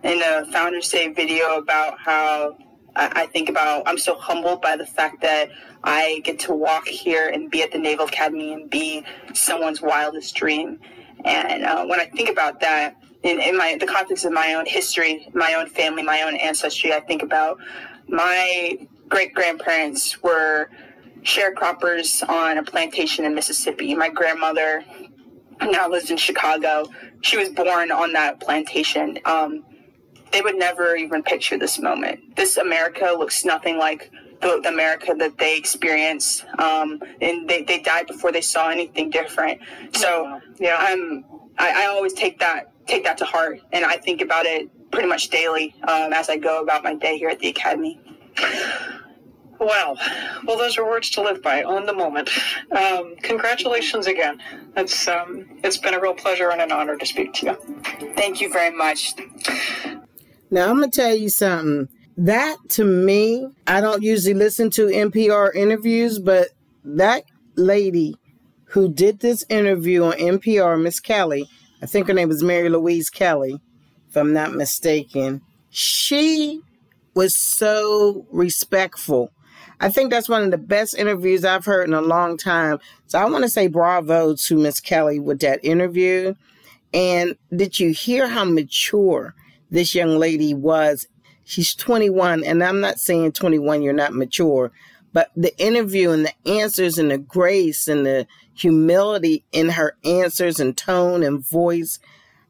in 0.07 0.23
a 0.23 0.47
Founders 0.53 0.89
Day 0.89 1.09
video 1.09 1.57
about 1.57 1.99
how 1.99 2.57
I 2.95 3.27
think 3.27 3.49
about 3.49 3.83
I'm 3.87 3.99
so 3.99 4.15
humbled 4.15 4.63
by 4.63 4.77
the 4.77 4.87
fact 4.87 5.21
that 5.23 5.51
I 5.83 6.21
get 6.25 6.39
to 6.41 6.55
walk 6.55 6.87
here 6.87 7.29
and 7.29 7.51
be 7.51 7.63
at 7.63 7.73
the 7.73 7.79
Naval 7.79 8.07
Academy 8.07 8.55
and 8.55 8.71
be 8.71 9.05
someone's 9.35 9.83
wildest 9.83 10.35
dream. 10.37 10.79
And 11.25 11.65
uh, 11.65 11.85
when 11.87 12.01
I 12.01 12.05
think 12.07 12.31
about 12.31 12.61
that 12.61 12.97
in, 13.25 13.41
in 13.41 13.59
my 13.59 13.77
the 13.79 13.87
context 13.87 14.25
of 14.25 14.33
my 14.33 14.55
own 14.55 14.65
history, 14.65 15.29
my 15.35 15.55
own 15.55 15.69
family, 15.69 16.05
my 16.05 16.23
own 16.23 16.37
ancestry, 16.37 16.95
I 16.95 17.01
think 17.01 17.25
about 17.25 17.59
my 18.07 18.79
great 19.09 19.35
grandparents 19.35 20.23
were 20.23 20.71
sharecroppers 21.23 22.27
on 22.29 22.59
a 22.59 22.63
plantation 22.63 23.25
in 23.25 23.35
Mississippi. 23.35 23.93
My 23.95 24.09
grandmother 24.09 24.85
now 25.61 25.89
lives 25.89 26.13
in 26.13 26.17
Chicago. 26.17 26.87
She 27.23 27.37
was 27.37 27.49
born 27.49 27.91
on 27.91 28.13
that 28.13 28.41
plantation. 28.41 29.19
Um, 29.25 29.65
they 30.33 30.41
would 30.41 30.57
never 30.57 30.97
even 30.97 31.23
picture 31.23 31.59
this 31.59 31.79
moment. 31.79 32.37
This 32.37 32.57
America 32.57 33.15
looks 33.17 33.45
nothing 33.45 33.79
like 33.79 34.11
the, 34.41 34.61
the 34.63 34.69
America 34.69 35.15
that 35.19 35.39
they 35.39 35.57
experienced, 35.57 36.45
um, 36.59 37.01
and 37.21 37.49
they, 37.49 37.63
they 37.63 37.81
died 37.81 38.07
before 38.07 38.33
they 38.33 38.41
saw 38.41 38.69
anything 38.69 39.11
different. 39.11 39.61
So 39.93 40.41
yeah, 40.59 40.77
I'm 40.79 41.25
I, 41.59 41.85
I 41.85 41.87
always 41.87 42.13
take 42.13 42.39
that 42.41 42.73
take 42.87 43.05
that 43.05 43.19
to 43.19 43.25
heart, 43.25 43.61
and 43.73 43.85
I 43.85 43.97
think 43.97 44.21
about 44.21 44.47
it 44.47 44.69
pretty 44.91 45.09
much 45.09 45.29
daily 45.29 45.75
um, 45.89 46.13
as 46.13 46.29
I 46.29 46.37
go 46.37 46.63
about 46.63 46.85
my 46.85 46.95
day 46.95 47.19
here 47.19 47.29
at 47.29 47.39
the 47.39 47.49
academy. 47.49 48.01
Wow. 49.59 49.97
Well, 50.45 50.59
those 50.59 50.77
are 50.77 50.85
words 50.85 51.11
to 51.11 51.23
live 51.23 51.43
by. 51.43 51.63
On 51.65 51.87
the 51.87 51.93
moment. 51.95 52.29
Um, 52.73 53.17
congratulations 53.23 54.07
again. 54.07 54.41
It's 54.77 55.09
um, 55.09 55.47
it's 55.65 55.79
been 55.79 55.95
a 55.95 56.01
real 56.01 56.15
pleasure 56.15 56.51
and 56.51 56.61
an 56.61 56.71
honor 56.73 56.97
to 56.97 57.07
speak 57.07 57.33
to 57.35 57.47
you. 57.47 58.13
Thank 58.17 58.41
you 58.41 58.53
very 58.53 58.75
much. 58.77 59.15
Now, 60.51 60.71
I'm 60.71 60.79
going 60.79 60.91
to 60.91 61.01
tell 61.01 61.15
you 61.15 61.29
something. 61.29 61.89
That 62.19 62.57
to 62.71 62.85
me, 62.85 63.47
I 63.67 63.81
don't 63.81 64.03
usually 64.03 64.35
listen 64.35 64.71
to 64.71 64.87
NPR 64.87 65.55
interviews, 65.55 66.19
but 66.19 66.49
that 66.85 67.25
lady 67.57 68.17
who 68.65 68.93
did 68.93 69.21
this 69.21 69.45
interview 69.49 70.05
on 70.05 70.13
NPR, 70.15 70.81
Miss 70.81 70.99
Kelly, 70.99 71.49
I 71.83 71.87
think 71.87 72.09
her 72.09 72.15
name 72.15 72.29
was 72.29 72.43
Mary 72.43 72.71
Louise 72.71 73.11
Kelly, 73.11 73.61
if 74.09 74.17
I'm 74.17 74.33
not 74.33 74.55
mistaken, 74.55 75.43
she 75.69 76.63
was 77.15 77.37
so 77.37 78.27
respectful. 78.31 79.31
I 79.81 79.91
think 79.91 80.11
that's 80.11 80.29
one 80.29 80.43
of 80.43 80.51
the 80.51 80.59
best 80.59 80.97
interviews 80.97 81.45
I've 81.45 81.67
heard 81.67 81.87
in 81.87 81.95
a 81.95 82.01
long 82.01 82.39
time. 82.39 82.79
So 83.09 83.19
I 83.19 83.27
want 83.27 83.45
to 83.45 83.51
say 83.51 83.67
bravo 83.67 84.35
to 84.35 84.57
Miss 84.57 84.81
Kelly 84.81 85.19
with 85.19 85.41
that 85.41 85.63
interview. 85.63 86.35
And 86.95 87.37
did 87.55 87.79
you 87.79 87.91
hear 87.91 88.27
how 88.27 88.45
mature 88.45 89.35
this 89.71 89.95
young 89.95 90.19
lady 90.19 90.55
was. 90.55 91.07
She's 91.45 91.75
21, 91.75 92.43
and 92.45 92.63
I'm 92.63 92.81
not 92.81 92.99
saying 92.99 93.33
21, 93.33 93.83
you're 93.83 93.93
not 93.93 94.13
mature, 94.13 94.73
but 95.13 95.31
the 95.37 95.57
interview 95.59 96.11
and 96.11 96.27
the 96.27 96.51
answers 96.51 96.99
and 96.99 97.11
the 97.11 97.19
grace 97.19 97.87
and 97.87 98.05
the 98.05 98.27
humility 98.53 99.45
in 99.53 99.71
her 99.71 99.97
answers 100.05 100.59
and 100.59 100.77
tone 100.77 101.23
and 101.23 101.49
voice, 101.49 101.99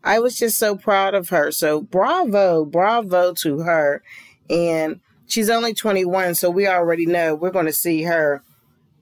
I 0.02 0.18
was 0.20 0.38
just 0.38 0.56
so 0.56 0.76
proud 0.76 1.14
of 1.14 1.28
her. 1.28 1.50
So 1.50 1.82
bravo, 1.82 2.64
bravo 2.64 3.34
to 3.34 3.58
her. 3.60 4.02
And 4.48 5.00
she's 5.26 5.50
only 5.50 5.74
21, 5.74 6.36
so 6.36 6.48
we 6.48 6.66
already 6.66 7.06
know 7.06 7.34
we're 7.34 7.50
going 7.50 7.66
to 7.66 7.72
see 7.72 8.04
her 8.04 8.42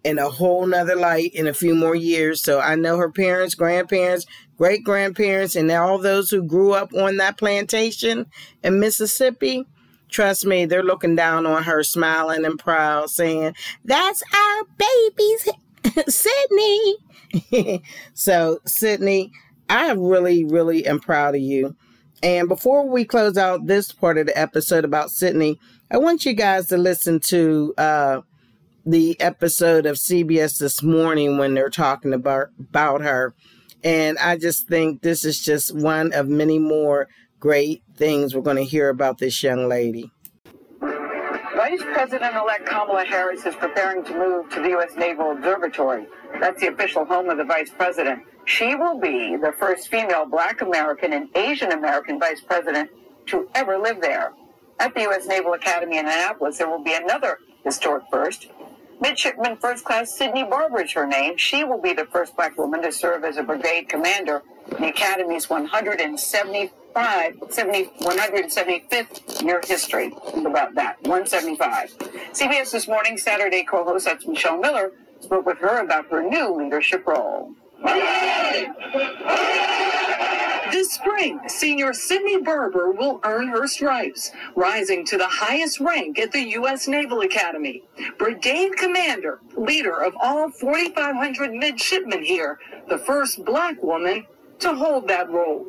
in 0.02 0.18
a 0.18 0.28
whole 0.28 0.66
nother 0.66 0.96
light 0.96 1.34
in 1.34 1.46
a 1.46 1.54
few 1.54 1.74
more 1.74 1.94
years. 1.94 2.42
So 2.42 2.60
I 2.60 2.74
know 2.74 2.96
her 2.98 3.10
parents, 3.10 3.54
grandparents, 3.54 4.26
great 4.56 4.84
grandparents, 4.84 5.56
and 5.56 5.70
all 5.70 5.98
those 5.98 6.30
who 6.30 6.42
grew 6.42 6.72
up 6.72 6.92
on 6.94 7.16
that 7.18 7.38
plantation 7.38 8.26
in 8.62 8.80
Mississippi. 8.80 9.66
Trust 10.08 10.46
me, 10.46 10.64
they're 10.64 10.82
looking 10.82 11.16
down 11.16 11.44
on 11.46 11.64
her, 11.64 11.82
smiling 11.82 12.44
and 12.44 12.58
proud, 12.58 13.10
saying, 13.10 13.54
That's 13.84 14.22
our 14.32 14.64
baby's 14.78 15.48
Sydney. 16.14 17.82
so, 18.14 18.60
Sydney, 18.64 19.32
I 19.68 19.92
really, 19.92 20.44
really 20.44 20.86
am 20.86 21.00
proud 21.00 21.34
of 21.34 21.40
you. 21.40 21.76
And 22.22 22.48
before 22.48 22.88
we 22.88 23.04
close 23.04 23.36
out 23.36 23.66
this 23.66 23.92
part 23.92 24.16
of 24.18 24.26
the 24.26 24.38
episode 24.38 24.84
about 24.84 25.10
Sydney, 25.10 25.58
I 25.90 25.98
want 25.98 26.24
you 26.24 26.32
guys 26.32 26.66
to 26.68 26.78
listen 26.78 27.20
to 27.20 27.74
uh, 27.76 28.20
the 28.86 29.20
episode 29.20 29.86
of 29.86 29.96
CBS 29.96 30.58
this 30.58 30.82
morning 30.82 31.38
when 31.38 31.54
they're 31.54 31.70
talking 31.70 32.12
about 32.14 32.48
about 32.58 33.02
her. 33.02 33.34
And 33.84 34.18
I 34.18 34.38
just 34.38 34.66
think 34.66 35.02
this 35.02 35.26
is 35.26 35.38
just 35.38 35.74
one 35.74 36.12
of 36.14 36.26
many 36.26 36.58
more 36.58 37.06
great 37.38 37.82
things 37.96 38.34
we're 38.34 38.40
going 38.40 38.56
to 38.56 38.64
hear 38.64 38.88
about 38.88 39.18
this 39.18 39.42
young 39.42 39.68
lady. 39.68 40.10
Vice 40.80 41.82
President 41.92 42.34
elect 42.34 42.66
Kamala 42.66 43.04
Harris 43.04 43.44
is 43.44 43.54
preparing 43.54 44.02
to 44.04 44.12
move 44.18 44.50
to 44.50 44.60
the 44.60 44.70
U.S. 44.70 44.96
Naval 44.96 45.32
Observatory. 45.32 46.06
That's 46.40 46.60
the 46.60 46.68
official 46.68 47.04
home 47.04 47.28
of 47.28 47.36
the 47.36 47.44
Vice 47.44 47.70
President. 47.70 48.22
She 48.46 48.74
will 48.74 48.98
be 48.98 49.36
the 49.36 49.52
first 49.52 49.88
female 49.88 50.26
black 50.26 50.62
American 50.62 51.12
and 51.12 51.28
Asian 51.36 51.72
American 51.72 52.18
Vice 52.18 52.40
President 52.40 52.90
to 53.26 53.48
ever 53.54 53.78
live 53.78 54.00
there. 54.00 54.32
At 54.80 54.94
the 54.94 55.02
U.S. 55.02 55.26
Naval 55.26 55.52
Academy 55.52 55.98
in 55.98 56.06
Annapolis, 56.06 56.58
there 56.58 56.68
will 56.68 56.82
be 56.82 56.94
another 56.94 57.38
historic 57.64 58.04
first. 58.10 58.48
Midshipman 59.04 59.56
First 59.58 59.84
Class 59.84 60.16
Sydney 60.16 60.44
Barber 60.44 60.80
is 60.80 60.92
her 60.92 61.06
name. 61.06 61.36
She 61.36 61.62
will 61.62 61.78
be 61.78 61.92
the 61.92 62.06
first 62.06 62.34
black 62.36 62.56
woman 62.56 62.80
to 62.80 62.90
serve 62.90 63.22
as 63.22 63.36
a 63.36 63.42
brigade 63.42 63.86
commander 63.86 64.42
in 64.70 64.80
the 64.80 64.88
Academy's 64.88 65.50
175, 65.50 67.34
70, 67.50 67.84
175th 68.00 69.42
year 69.42 69.60
history. 69.62 70.10
Think 70.30 70.48
about 70.48 70.74
that, 70.76 70.96
175. 71.02 71.98
CBS 72.32 72.72
This 72.72 72.88
Morning, 72.88 73.18
Saturday 73.18 73.62
co-host, 73.62 74.06
that's 74.06 74.26
Michelle 74.26 74.56
Miller, 74.56 74.92
spoke 75.20 75.44
with 75.44 75.58
her 75.58 75.80
about 75.80 76.06
her 76.06 76.22
new 76.22 76.54
leadership 76.54 77.06
role. 77.06 77.54
This 80.70 80.92
spring, 80.92 81.40
senior 81.46 81.92
Sydney 81.92 82.40
Barber 82.42 82.90
will 82.90 83.20
earn 83.24 83.48
her 83.48 83.66
stripes, 83.66 84.32
rising 84.56 85.04
to 85.06 85.16
the 85.16 85.28
highest 85.28 85.80
rank 85.80 86.18
at 86.18 86.32
the 86.32 86.42
U.S. 86.50 86.88
Naval 86.88 87.20
Academy. 87.20 87.84
Brigade 88.18 88.76
Commander, 88.76 89.40
leader 89.56 90.02
of 90.02 90.14
all 90.20 90.50
4,500 90.50 91.52
midshipmen 91.52 92.22
here, 92.22 92.58
the 92.88 92.98
first 92.98 93.44
black 93.44 93.82
woman 93.82 94.26
to 94.60 94.74
hold 94.74 95.08
that 95.08 95.30
role. 95.30 95.66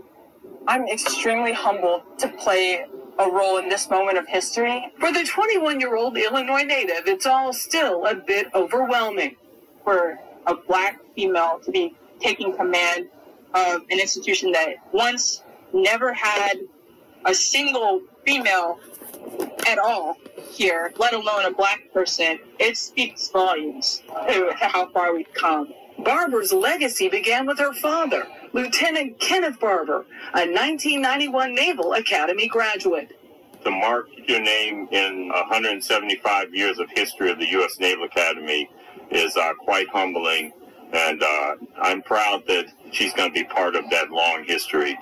I'm 0.68 0.88
extremely 0.88 1.54
humbled 1.54 2.02
to 2.20 2.28
play 2.28 2.86
a 3.20 3.30
role 3.30 3.58
in 3.58 3.70
this 3.70 3.90
moment 3.90 4.18
of 4.18 4.28
history. 4.28 4.92
For 5.00 5.12
the 5.12 5.24
21 5.24 5.80
year 5.80 5.96
old 5.96 6.18
Illinois 6.18 6.64
native, 6.64 7.08
it's 7.08 7.26
all 7.26 7.54
still 7.54 8.06
a 8.06 8.16
bit 8.16 8.48
overwhelming. 8.54 9.36
For 9.84 10.20
a 10.48 10.56
black 10.56 11.00
female 11.16 11.60
to 11.64 11.72
be 11.72 11.96
taking 12.20 12.56
command 12.56 13.08
of 13.54 13.82
an 13.90 14.00
institution 14.00 14.52
that 14.52 14.76
once 14.92 15.44
never 15.74 16.14
had 16.14 16.60
a 17.26 17.34
single 17.34 18.02
female 18.26 18.80
at 19.68 19.80
all 19.80 20.18
here, 20.52 20.94
let 20.98 21.14
alone 21.14 21.46
a 21.46 21.52
black 21.52 21.82
person, 21.94 22.40
it 22.60 22.78
speaks 22.78 23.30
volumes 23.30 24.04
to 24.28 24.54
how 24.56 24.88
far 24.90 25.14
we've 25.14 25.34
come. 25.34 25.74
Barber's 26.00 26.52
legacy 26.54 27.10
began 27.10 27.46
with 27.46 27.58
her 27.60 27.74
father, 27.74 28.28
Lieutenant 28.54 29.20
Kenneth 29.20 29.60
Barber, 29.60 30.06
a 30.34 30.46
1991 30.46 31.56
Naval 31.56 31.94
Academy 31.94 32.48
graduate. 32.48 33.18
To 33.64 33.72
mark 33.72 34.08
your 34.28 34.42
name 34.42 34.88
in 34.92 35.30
175 35.30 36.54
years 36.54 36.78
of 36.78 36.88
history 36.94 37.32
of 37.32 37.40
the 37.40 37.50
U.S. 37.52 37.80
Naval 37.80 38.06
Academy 38.06 38.70
is 39.12 39.36
uh, 39.38 39.54
quite 39.56 39.88
humbling, 39.90 40.52
and 40.94 41.22
uh, 41.22 41.56
I'm 41.82 42.02
proud 42.02 42.44
that 42.48 42.66
she's 42.92 43.14
going 43.14 43.30
to 43.30 43.34
be 43.34 43.44
part 43.44 43.76
of 43.76 43.90
that 43.90 44.12
long 44.12 44.44
history. 44.46 44.98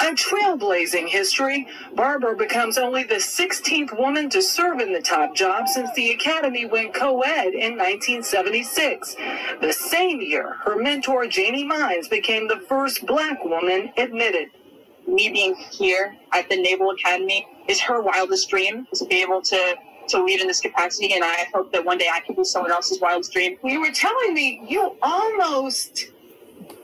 A 0.00 0.08
trailblazing 0.08 1.08
history, 1.08 1.66
Barber 1.94 2.34
becomes 2.34 2.76
only 2.76 3.04
the 3.04 3.14
16th 3.14 3.96
woman 3.98 4.28
to 4.30 4.42
serve 4.42 4.80
in 4.80 4.92
the 4.92 5.00
top 5.00 5.34
job 5.34 5.66
since 5.66 5.88
the 5.94 6.10
Academy 6.10 6.66
went 6.66 6.92
co 6.92 7.20
ed 7.22 7.54
in 7.54 7.78
1976. 7.78 9.16
The 9.62 9.72
same 9.72 10.20
year, 10.20 10.56
her 10.64 10.76
mentor 10.76 11.26
Janie 11.26 11.64
Mines 11.64 12.08
became 12.08 12.48
the 12.48 12.60
first 12.68 13.06
black 13.06 13.44
woman 13.44 13.92
admitted. 13.96 14.48
Me 15.06 15.30
being 15.30 15.54
here 15.54 16.16
at 16.32 16.50
the 16.50 16.56
Naval 16.56 16.90
Academy 16.90 17.46
is 17.68 17.80
her 17.80 18.02
wildest 18.02 18.50
dream 18.50 18.86
to 18.94 19.04
be 19.06 19.22
able 19.22 19.40
to 19.42 19.74
to 20.08 20.22
lead 20.22 20.40
in 20.40 20.46
this 20.46 20.60
capacity, 20.60 21.12
and 21.14 21.24
I 21.24 21.46
hope 21.54 21.72
that 21.72 21.84
one 21.84 21.98
day 21.98 22.08
I 22.12 22.20
can 22.20 22.34
be 22.34 22.44
someone 22.44 22.70
else's 22.70 23.00
wildest 23.00 23.32
dream. 23.32 23.56
You 23.64 23.80
were 23.80 23.92
telling 23.92 24.34
me 24.34 24.64
you 24.68 24.96
almost 25.02 26.06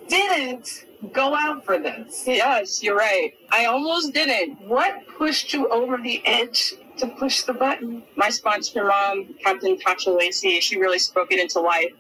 didn't 0.09 0.87
go 1.13 1.35
out 1.35 1.65
for 1.65 1.79
this. 1.79 2.25
Yes, 2.27 2.83
you're 2.83 2.97
right. 2.97 3.33
I 3.51 3.67
almost 3.67 4.13
didn't. 4.13 4.61
What 4.67 5.07
pushed 5.19 5.53
you 5.53 5.69
over 5.69 5.97
the 5.97 6.23
edge 6.27 6.75
to 6.99 7.07
push 7.07 7.43
the 7.43 7.55
button? 7.55 8.03
My 8.17 8.29
sponsor 8.29 8.85
mom, 8.85 9.35
Captain 9.43 9.79
Tasha 9.79 10.17
Lacey, 10.17 10.61
she 10.61 10.79
really 10.79 10.99
spoke 10.99 11.33
it 11.33 11.41
into 11.41 11.61
life. 11.61 11.93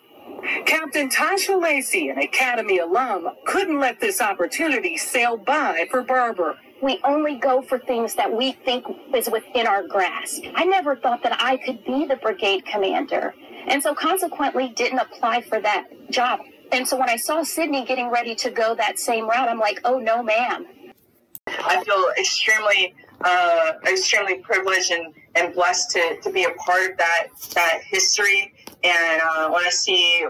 Captain 0.67 1.09
Tasha 1.09 1.61
Lacey, 1.61 2.09
an 2.09 2.19
Academy 2.19 2.79
alum, 2.79 3.31
couldn't 3.45 3.79
let 3.79 4.01
this 4.01 4.21
opportunity 4.21 4.97
sail 4.97 5.37
by 5.37 5.87
for 5.91 6.03
Barber. 6.03 6.59
We 6.83 6.99
only 7.05 7.37
go 7.37 7.63
for 7.63 7.79
things 7.79 8.15
that 8.15 8.35
we 8.35 8.53
think 8.53 8.87
is 9.15 9.29
within 9.31 9.67
our 9.67 9.87
grasp. 9.87 10.45
I 10.55 10.65
never 10.65 10.97
thought 10.97 11.23
that 11.23 11.37
I 11.41 11.59
could 11.59 11.85
be 11.85 12.07
the 12.07 12.17
brigade 12.17 12.65
commander, 12.65 13.35
and 13.67 13.83
so 13.83 13.95
consequently 13.95 14.69
didn't 14.69 14.99
apply 14.99 15.43
for 15.43 15.61
that 15.61 15.89
job. 16.11 16.41
And 16.73 16.87
so 16.87 16.97
when 16.97 17.11
I 17.11 17.17
saw 17.17 17.43
Sydney 17.43 17.85
getting 17.85 18.11
ready 18.11 18.35
to 18.37 18.51
go 18.51 18.75
that 18.77 18.99
same 18.99 19.29
route, 19.29 19.49
I'm 19.49 19.59
like, 19.59 19.81
oh 19.85 19.99
no, 19.99 20.23
ma'am. 20.23 20.67
I 21.47 21.83
feel 21.85 22.13
extremely, 22.19 22.95
uh, 23.23 23.73
extremely 23.87 24.37
privileged 24.37 24.93
and, 24.93 25.13
and 25.35 25.53
blessed 25.55 25.91
to, 25.91 26.21
to 26.23 26.31
be 26.31 26.45
a 26.45 26.51
part 26.51 26.93
of 26.93 26.99
that 26.99 27.29
that 27.55 27.81
history. 27.85 28.55
And 28.85 29.23
uh, 29.23 29.51
when 29.51 29.67
I 29.67 29.71
see 29.71 30.27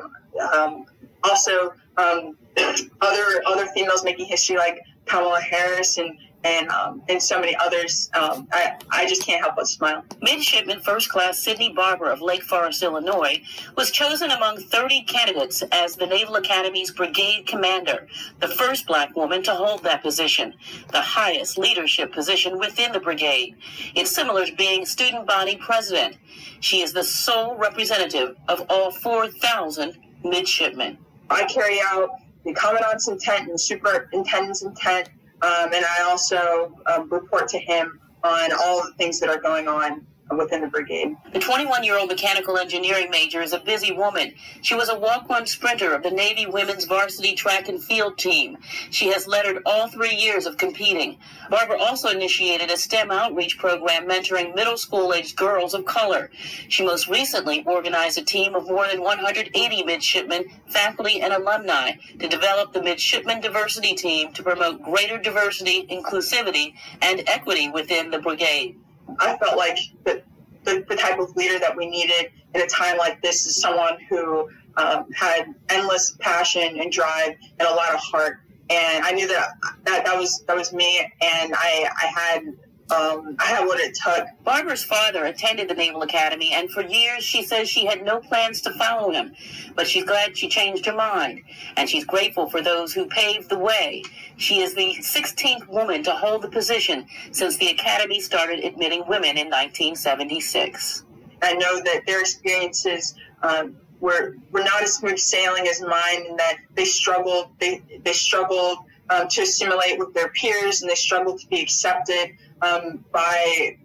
um, 0.53 0.87
also 1.23 1.73
um, 1.97 2.37
other 3.01 3.43
other 3.47 3.67
females 3.75 4.03
making 4.03 4.27
history 4.27 4.57
like 4.57 4.81
Kamala 5.07 5.41
Harris 5.41 5.99
and 5.99 6.17
and 6.45 6.69
um, 6.71 7.03
and 7.09 7.23
so 7.23 7.39
many 7.41 7.57
others. 7.57 8.11
Um, 8.15 8.49
I, 8.53 8.77
I 8.91 9.07
just 9.07 9.25
can't 9.25 9.43
help 9.43 9.57
but 9.57 9.69
smile. 9.69 10.05
Midshipman 10.23 10.81
First 10.81 11.11
Class 11.11 11.39
Sydney 11.39 11.73
Barber 11.73 12.07
of 12.07 12.21
Lake 12.21 12.43
Forest, 12.43 12.83
Illinois, 12.83 13.43
was 13.77 13.91
chosen 13.91 14.31
among 14.31 14.59
30 14.59 15.03
candidates 15.03 15.63
as 15.73 15.97
the 15.97 16.07
Naval 16.07 16.37
Academy's 16.37 16.91
brigade 16.91 17.47
commander, 17.47 18.07
the 18.41 18.49
first 18.49 18.87
black 18.87 19.15
woman 19.15 19.43
to 19.43 19.53
hold 19.53 19.83
that 19.83 20.03
position, 20.03 20.55
the 20.93 21.01
highest 21.01 21.59
leadership 21.59 22.13
position 22.13 22.59
within 22.59 22.93
the 22.93 23.01
brigade. 23.01 23.57
It's 23.95 24.11
similar 24.11 24.47
to 24.47 24.55
being 24.55 24.87
student 24.87 25.27
body 25.27 25.57
president. 25.57 26.17
She 26.61 26.83
is 26.83 26.93
the 26.93 27.05
sole 27.05 27.57
representative 27.57 28.37
of 28.49 28.65
all 28.71 28.91
4,000 28.91 29.97
midshipmen. 30.25 30.99
I 31.29 31.45
carry 31.45 31.81
out 31.81 32.11
the 32.45 32.55
commandant's 32.55 33.09
intent 33.09 33.45
and 33.45 33.55
the 33.55 33.59
superintendent's 33.59 34.63
intent 34.63 35.11
um, 35.43 35.73
and 35.73 35.85
I 35.85 36.05
also 36.09 36.75
um, 36.87 37.09
report 37.11 37.49
to 37.49 37.59
him 37.59 38.01
on 38.23 38.51
all 38.53 38.85
the 38.85 38.93
things 38.99 39.21
that 39.21 39.31
are 39.31 39.41
going 39.41 39.69
on 39.69 40.07
within 40.37 40.61
the 40.61 40.69
brigade. 40.69 41.17
The 41.33 41.39
21 41.39 41.85
year 41.85 41.99
old 41.99 42.09
mechanical 42.09 42.57
engineering 42.57 43.11
major 43.11 43.41
is 43.43 43.53
a 43.53 43.59
busy 43.59 43.93
woman. 43.93 44.35
She 44.63 44.75
was 44.75 44.89
a 44.89 44.99
walk 44.99 45.29
on 45.31 45.47
sprinter 45.47 45.93
of 45.95 46.03
the 46.03 46.11
Navy 46.11 46.47
women's 46.47 46.85
varsity 46.85 47.35
track 47.35 47.69
and 47.69 47.83
field 47.83 48.19
team. 48.19 48.59
She 48.91 49.09
has 49.09 49.27
lettered 49.27 49.63
all 49.67 49.89
three 49.89 50.15
years 50.15 50.47
of 50.47 50.57
competing. 50.57 51.19
Barber 51.51 51.77
also 51.77 52.09
initiated 52.09 52.71
a 52.71 52.77
STEM 52.77 53.11
outreach 53.11 53.59
program 53.59 54.09
mentoring 54.09 54.55
middle 54.55 54.77
school 54.77 55.13
aged 55.13 55.37
girls 55.37 55.75
of 55.75 55.85
color. 55.85 56.31
She 56.69 56.85
most 56.85 57.09
recently 57.09 57.65
organized 57.67 58.19
a 58.19 58.25
team 58.25 58.55
of 58.55 58.69
more 58.69 58.87
than 58.87 59.03
180 59.03 59.83
midshipmen, 59.85 60.45
faculty, 60.69 61.21
and 61.21 61.33
alumni 61.33 61.93
to 62.19 62.29
develop 62.29 62.73
the 62.73 62.83
Midshipman 62.83 63.41
Diversity 63.41 63.95
Team 63.95 64.33
to 64.33 64.43
promote 64.43 64.83
greater 64.83 65.19
diversity, 65.19 65.87
inclusivity, 65.91 66.75
and 67.03 67.23
equity 67.27 67.69
within 67.69 68.11
the 68.11 68.19
brigade. 68.19 68.80
I 69.19 69.37
felt 69.39 69.57
like 69.57 69.79
the, 70.05 70.23
the, 70.65 70.85
the, 70.89 70.97
type 70.97 71.19
of 71.19 71.35
leader 71.37 71.59
that 71.59 71.77
we 71.77 71.87
needed 71.87 72.31
in 72.55 72.61
a 72.61 72.67
time 72.67 72.99
like 72.99 73.21
this 73.23 73.47
is 73.47 73.61
someone 73.61 73.99
who 74.09 74.49
um, 74.77 75.11
had 75.13 75.55
endless 75.69 76.17
passion 76.21 76.81
and 76.81 76.93
drive 76.93 77.35
and 77.59 77.69
a 77.69 77.75
lot 77.75 77.93
of 77.93 78.01
heart. 78.01 78.41
And 78.69 79.05
I 79.05 79.11
knew 79.13 79.27
that 79.27 79.51
that, 79.85 80.05
that 80.05 80.17
was 80.17 80.45
that 80.47 80.57
was 80.57 80.73
me, 80.73 81.01
and 81.21 81.53
I 81.57 81.89
I 81.97 82.07
had 82.07 82.57
um, 82.91 83.37
I 83.39 83.47
had 83.47 83.67
what 83.67 83.79
it 83.81 83.95
took. 83.95 84.27
Barber's 84.45 84.83
father 84.83 85.25
attended 85.25 85.69
the 85.69 85.75
Naval 85.75 86.03
Academy, 86.03 86.53
and 86.53 86.71
for 86.71 86.83
years 86.83 87.23
she 87.25 87.43
says 87.43 87.69
she 87.69 87.87
had 87.87 88.05
no 88.05 88.21
plans 88.21 88.61
to 88.63 88.73
follow 88.73 89.11
him. 89.11 89.35
But 89.77 89.87
she's 89.87 90.05
glad 90.05 90.37
she 90.37 90.49
changed 90.49 90.87
her 90.87 90.95
mind, 90.95 91.43
and 91.77 91.89
she's 91.89 92.05
grateful 92.05 92.49
for 92.49 92.63
those 92.63 92.93
who 92.93 93.07
paved 93.07 93.49
the 93.49 93.59
way. 93.59 94.03
She 94.37 94.61
is 94.61 94.75
the 94.75 94.97
16th 95.01 95.69
woman 95.69 96.03
to 96.05 96.13
hold 96.13 96.43
the 96.43 96.49
position 96.49 97.07
since 97.33 97.57
the 97.57 97.69
Academy 97.69 98.21
started 98.21 98.65
admitting 98.65 99.01
women 99.07 99.37
in 99.37 99.49
1976. 99.49 101.05
I 101.43 101.55
know 101.55 101.81
that 101.81 102.03
their 102.07 102.21
experiences 102.21 103.15
um, 103.43 103.77
were 104.01 104.35
were 104.51 104.65
not 104.65 104.83
as 104.83 104.95
smooth 104.95 105.19
sailing 105.19 105.69
as 105.69 105.81
mine, 105.81 106.27
and 106.29 106.39
that 106.39 106.57
they 106.75 106.85
struggled. 106.85 107.51
They 107.61 107.83
they 108.05 108.13
struggled 108.13 108.79
um, 109.11 109.29
to 109.29 109.43
assimilate 109.43 109.99
with 109.99 110.13
their 110.15 110.29
peers, 110.29 110.83
and 110.83 110.91
they 110.91 110.95
struggled 110.95 111.41
to 111.41 111.47
be 111.49 111.61
accepted 111.61 112.37
um, 112.63 113.05
by 113.13 113.77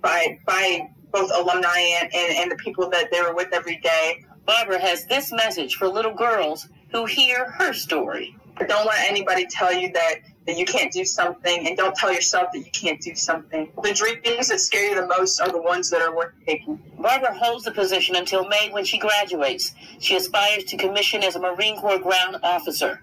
by 0.00 0.38
by 0.46 0.90
both 1.12 1.30
alumni 1.32 1.78
and, 1.78 2.12
and, 2.12 2.36
and 2.36 2.50
the 2.50 2.56
people 2.56 2.90
that 2.90 3.10
they 3.12 3.22
were 3.22 3.34
with 3.34 3.48
every 3.52 3.76
day. 3.76 4.24
Barber 4.46 4.78
has 4.78 5.06
this 5.06 5.32
message 5.32 5.76
for 5.76 5.88
little 5.88 6.12
girls 6.12 6.68
who 6.90 7.06
hear 7.06 7.50
her 7.52 7.72
story. 7.72 8.36
Don't 8.58 8.86
let 8.86 9.08
anybody 9.08 9.46
tell 9.46 9.72
you 9.72 9.90
that, 9.92 10.16
that 10.46 10.56
you 10.56 10.64
can't 10.64 10.92
do 10.92 11.04
something, 11.04 11.66
and 11.66 11.76
don't 11.76 11.94
tell 11.96 12.12
yourself 12.12 12.50
that 12.52 12.58
you 12.58 12.70
can't 12.70 13.00
do 13.00 13.14
something. 13.14 13.70
The 13.82 13.92
dreams 13.92 14.48
that 14.48 14.60
scare 14.60 14.90
you 14.90 15.00
the 15.00 15.06
most 15.06 15.40
are 15.40 15.50
the 15.50 15.60
ones 15.60 15.90
that 15.90 16.02
are 16.02 16.14
worth 16.14 16.34
taking. 16.46 16.76
Barber 16.98 17.32
holds 17.32 17.64
the 17.64 17.72
position 17.72 18.16
until 18.16 18.46
May 18.46 18.70
when 18.70 18.84
she 18.84 18.98
graduates. 18.98 19.74
She 19.98 20.16
aspires 20.16 20.64
to 20.64 20.76
commission 20.76 21.24
as 21.24 21.36
a 21.36 21.40
Marine 21.40 21.80
Corps 21.80 21.98
ground 21.98 22.36
officer. 22.42 23.00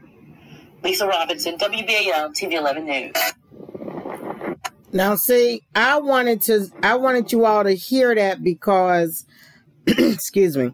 Lisa 0.84 1.08
Robinson, 1.08 1.58
WBAL 1.58 2.34
TV 2.34 2.54
11 2.54 2.86
News. 2.86 3.13
Now, 4.93 5.15
see, 5.15 5.62
I 5.73 5.99
wanted 5.99 6.41
to, 6.43 6.67
I 6.84 6.95
wanted 6.95 7.32
you 7.32 7.45
all 7.45 7.63
to 7.63 7.71
hear 7.71 8.13
that 8.13 8.43
because, 8.43 9.25
excuse 9.88 10.58
me, 10.58 10.73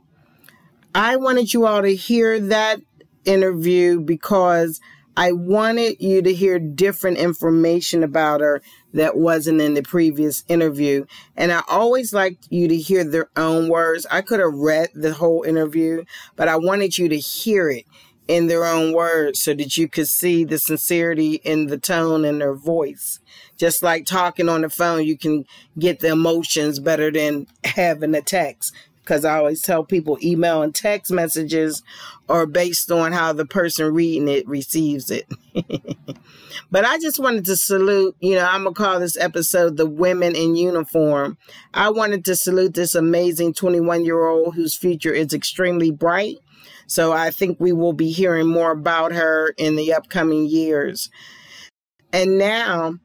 I 0.95 1.17
wanted 1.17 1.53
you 1.53 1.67
all 1.67 1.84
to 1.84 1.95
hear 1.95 2.39
that 2.39 2.80
interview 3.25 3.99
because 3.99 4.82
I 5.15 5.32
wanted 5.34 5.97
you 5.99 6.23
to 6.23 6.34
hear 6.34 6.58
different 6.58 7.17
information 7.17 8.03
about 8.03 8.41
her 8.41 8.62
that 8.93 9.17
wasn't 9.17 9.62
in 9.62 9.75
the 9.75 9.84
previous 9.84 10.43
interview. 10.47 11.06
And 11.36 11.51
I 11.51 11.62
always 11.67 12.13
liked 12.13 12.47
you 12.49 12.67
to 12.67 12.77
hear 12.77 13.03
their 13.03 13.30
own 13.36 13.69
words. 13.69 14.08
I 14.10 14.21
could 14.21 14.39
have 14.39 14.53
read 14.53 14.89
the 14.95 15.13
whole 15.13 15.43
interview, 15.43 16.06
but 16.36 16.47
I 16.47 16.56
wanted 16.56 16.97
you 16.97 17.10
to 17.10 17.17
hear 17.17 17.69
it 17.69 17.86
in 18.27 18.47
their 18.47 18.65
own 18.65 18.93
words 18.93 19.41
so 19.41 19.53
that 19.53 19.77
you 19.77 19.87
could 19.87 20.07
see 20.07 20.43
the 20.43 20.57
sincerity 20.57 21.35
in 21.43 21.67
the 21.67 21.77
tone 21.77 22.25
and 22.25 22.41
their 22.41 22.53
voice. 22.53 23.19
Just 23.57 23.81
like 23.81 24.05
talking 24.05 24.49
on 24.49 24.61
the 24.61 24.69
phone, 24.69 25.05
you 25.05 25.17
can 25.17 25.45
get 25.79 25.99
the 25.99 26.09
emotions 26.09 26.79
better 26.79 27.11
than 27.11 27.47
having 27.63 28.13
a 28.13 28.21
text. 28.21 28.73
Because 28.99 29.23
I 29.23 29.37
always 29.37 29.61
tell 29.61 29.85
people 29.85 30.17
email 30.21 30.61
and 30.61 30.75
text 30.75 31.11
messages 31.11 31.81
are 32.27 32.45
based 32.45 32.91
on 32.91 33.13
how 33.13 33.31
the 33.31 33.45
person 33.45 33.93
reading 33.93 34.27
it 34.27 34.45
receives 34.45 35.09
it. 35.09 35.25
but 36.71 36.83
I 36.83 36.99
just 36.99 37.17
wanted 37.17 37.45
to 37.45 37.55
salute, 37.55 38.17
you 38.19 38.35
know, 38.35 38.45
I'm 38.45 38.63
going 38.63 38.75
to 38.75 38.83
call 38.83 38.99
this 38.99 39.15
episode 39.15 39.77
The 39.77 39.85
Women 39.85 40.35
in 40.35 40.57
Uniform. 40.57 41.37
I 41.73 41.89
wanted 41.89 42.25
to 42.25 42.35
salute 42.35 42.73
this 42.73 42.95
amazing 42.95 43.53
21 43.53 44.03
year 44.03 44.27
old 44.27 44.55
whose 44.55 44.75
future 44.75 45.13
is 45.13 45.33
extremely 45.33 45.89
bright 45.89 46.39
so 46.88 47.12
I 47.12 47.30
think 47.30 47.60
we 47.60 47.73
will 47.73 47.93
be 47.93 48.12
hearing 48.12 48.47
more 48.47 48.71
about 48.71 49.12
her 49.12 49.54
in 49.58 49.76
the 49.76 49.93
upcoming 49.93 50.47
years. 50.47 51.10
And 52.12 52.38
now 52.38 52.95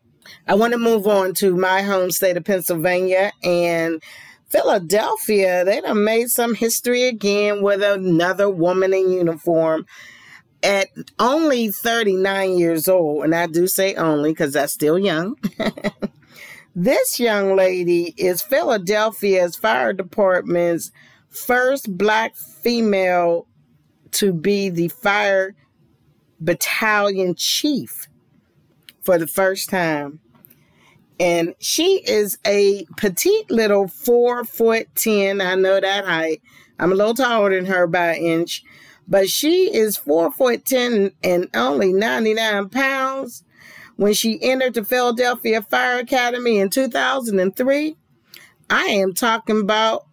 I 0.46 0.54
want 0.54 0.72
to 0.72 0.78
move 0.78 1.06
on 1.06 1.34
to 1.34 1.56
my 1.56 1.82
home 1.82 2.10
state 2.10 2.36
of 2.36 2.44
Pennsylvania 2.44 3.32
and 3.42 4.02
Philadelphia. 4.48 5.64
They 5.64 5.80
done 5.80 6.04
made 6.04 6.30
some 6.30 6.54
history 6.54 7.04
again 7.04 7.62
with 7.62 7.82
another 7.82 8.48
woman 8.48 8.94
in 8.94 9.10
uniform 9.10 9.86
at 10.62 10.88
only 11.18 11.70
39 11.70 12.58
years 12.58 12.86
old. 12.88 13.24
And 13.24 13.34
I 13.34 13.46
do 13.46 13.66
say 13.66 13.94
only 13.94 14.30
because 14.30 14.52
that's 14.52 14.72
still 14.72 14.98
young. 14.98 15.36
this 16.76 17.18
young 17.18 17.56
lady 17.56 18.14
is 18.16 18.42
Philadelphia's 18.42 19.56
fire 19.56 19.92
department's 19.92 20.92
first 21.28 21.96
black 21.96 22.36
female 22.36 23.46
to 24.12 24.32
be 24.32 24.68
the 24.68 24.88
fire 24.88 25.54
battalion 26.40 27.34
chief 27.34 28.08
for 29.02 29.18
the 29.18 29.26
first 29.26 29.68
time. 29.68 30.20
And 31.20 31.54
she 31.60 32.02
is 32.06 32.38
a 32.46 32.86
petite 32.96 33.50
little 33.50 33.86
four 33.86 34.44
foot 34.44 34.88
ten. 34.94 35.40
I 35.40 35.54
know 35.54 35.80
that 35.80 36.04
height. 36.04 36.42
I'm 36.78 36.92
a 36.92 36.96
little 36.96 37.14
taller 37.14 37.50
than 37.50 37.66
her 37.66 37.86
by 37.86 38.14
an 38.14 38.22
inch, 38.22 38.64
but 39.06 39.28
she 39.28 39.72
is 39.72 39.96
four 39.96 40.32
foot 40.32 40.64
ten 40.64 41.12
and 41.22 41.48
only 41.54 41.92
99 41.92 42.70
pounds. 42.70 43.44
When 43.96 44.14
she 44.14 44.42
entered 44.42 44.74
the 44.74 44.84
Philadelphia 44.84 45.62
Fire 45.62 45.98
Academy 45.98 46.58
in 46.58 46.70
2003, 46.70 47.96
I 48.70 48.84
am 48.84 49.12
talking 49.12 49.60
about 49.60 50.06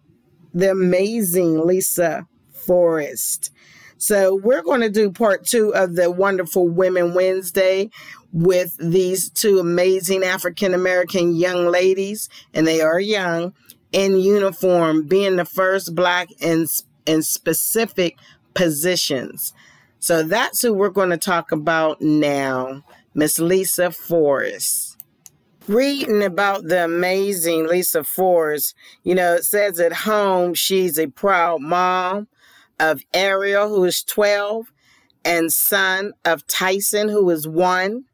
the 0.52 0.70
amazing 0.70 1.66
Lisa 1.66 2.28
Forrest. 2.52 3.50
So 4.00 4.34
we're 4.34 4.62
going 4.62 4.80
to 4.80 4.88
do 4.88 5.10
part 5.10 5.44
two 5.44 5.74
of 5.74 5.94
the 5.94 6.10
Wonderful 6.10 6.66
Women 6.66 7.12
Wednesday 7.12 7.90
with 8.32 8.74
these 8.78 9.28
two 9.28 9.58
amazing 9.58 10.24
African 10.24 10.72
American 10.72 11.36
young 11.36 11.66
ladies, 11.66 12.30
and 12.54 12.66
they 12.66 12.80
are 12.80 12.98
young 12.98 13.52
in 13.92 14.18
uniform, 14.18 15.06
being 15.06 15.36
the 15.36 15.44
first 15.44 15.94
black 15.94 16.28
in 16.40 16.66
in 17.04 17.22
specific 17.22 18.16
positions. 18.54 19.52
So 19.98 20.22
that's 20.22 20.62
who 20.62 20.72
we're 20.72 20.88
going 20.88 21.10
to 21.10 21.18
talk 21.18 21.52
about 21.52 22.00
now, 22.00 22.82
Miss 23.12 23.38
Lisa 23.38 23.90
Forrest. 23.90 24.96
Reading 25.68 26.22
about 26.22 26.64
the 26.64 26.84
amazing 26.84 27.66
Lisa 27.66 28.02
Forrest, 28.02 28.74
you 29.04 29.14
know, 29.14 29.34
it 29.34 29.44
says 29.44 29.78
at 29.78 29.92
home 29.92 30.54
she's 30.54 30.98
a 30.98 31.08
proud 31.08 31.60
mom, 31.60 32.28
of 32.80 33.02
Ariel, 33.14 33.68
who 33.68 33.84
is 33.84 34.02
12, 34.02 34.72
and 35.24 35.52
son 35.52 36.12
of 36.24 36.46
Tyson, 36.46 37.08
who 37.08 37.28
is 37.30 37.46
one. 37.46 38.04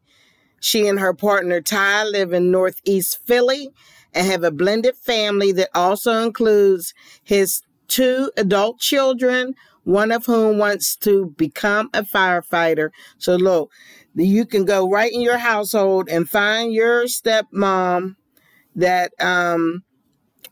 She 0.61 0.89
and 0.89 0.99
her 0.99 1.15
partner 1.15 1.61
Ty 1.61 2.05
live 2.05 2.33
in 2.33 2.51
Northeast 2.51 3.21
Philly 3.25 3.71
and 4.13 4.27
have 4.27 4.43
a 4.43 4.51
blended 4.51 4.97
family 4.97 5.53
that 5.53 5.71
also 5.75 6.25
includes 6.25 6.93
his 7.23 7.63
two 7.87 8.33
adult 8.37 8.81
children, 8.81 9.55
one 9.85 10.11
of 10.11 10.27
whom 10.27 10.59
wants 10.59 10.97
to 10.97 11.33
become 11.37 11.89
a 11.95 12.03
firefighter. 12.03 12.91
So, 13.19 13.37
look, 13.37 13.71
you 14.15 14.45
can 14.45 14.65
go 14.65 14.91
right 14.91 15.13
in 15.13 15.21
your 15.21 15.39
household 15.39 16.09
and 16.09 16.29
find 16.29 16.73
your 16.73 17.05
stepmom 17.05 18.17
that 18.75 19.13
um, 19.21 19.85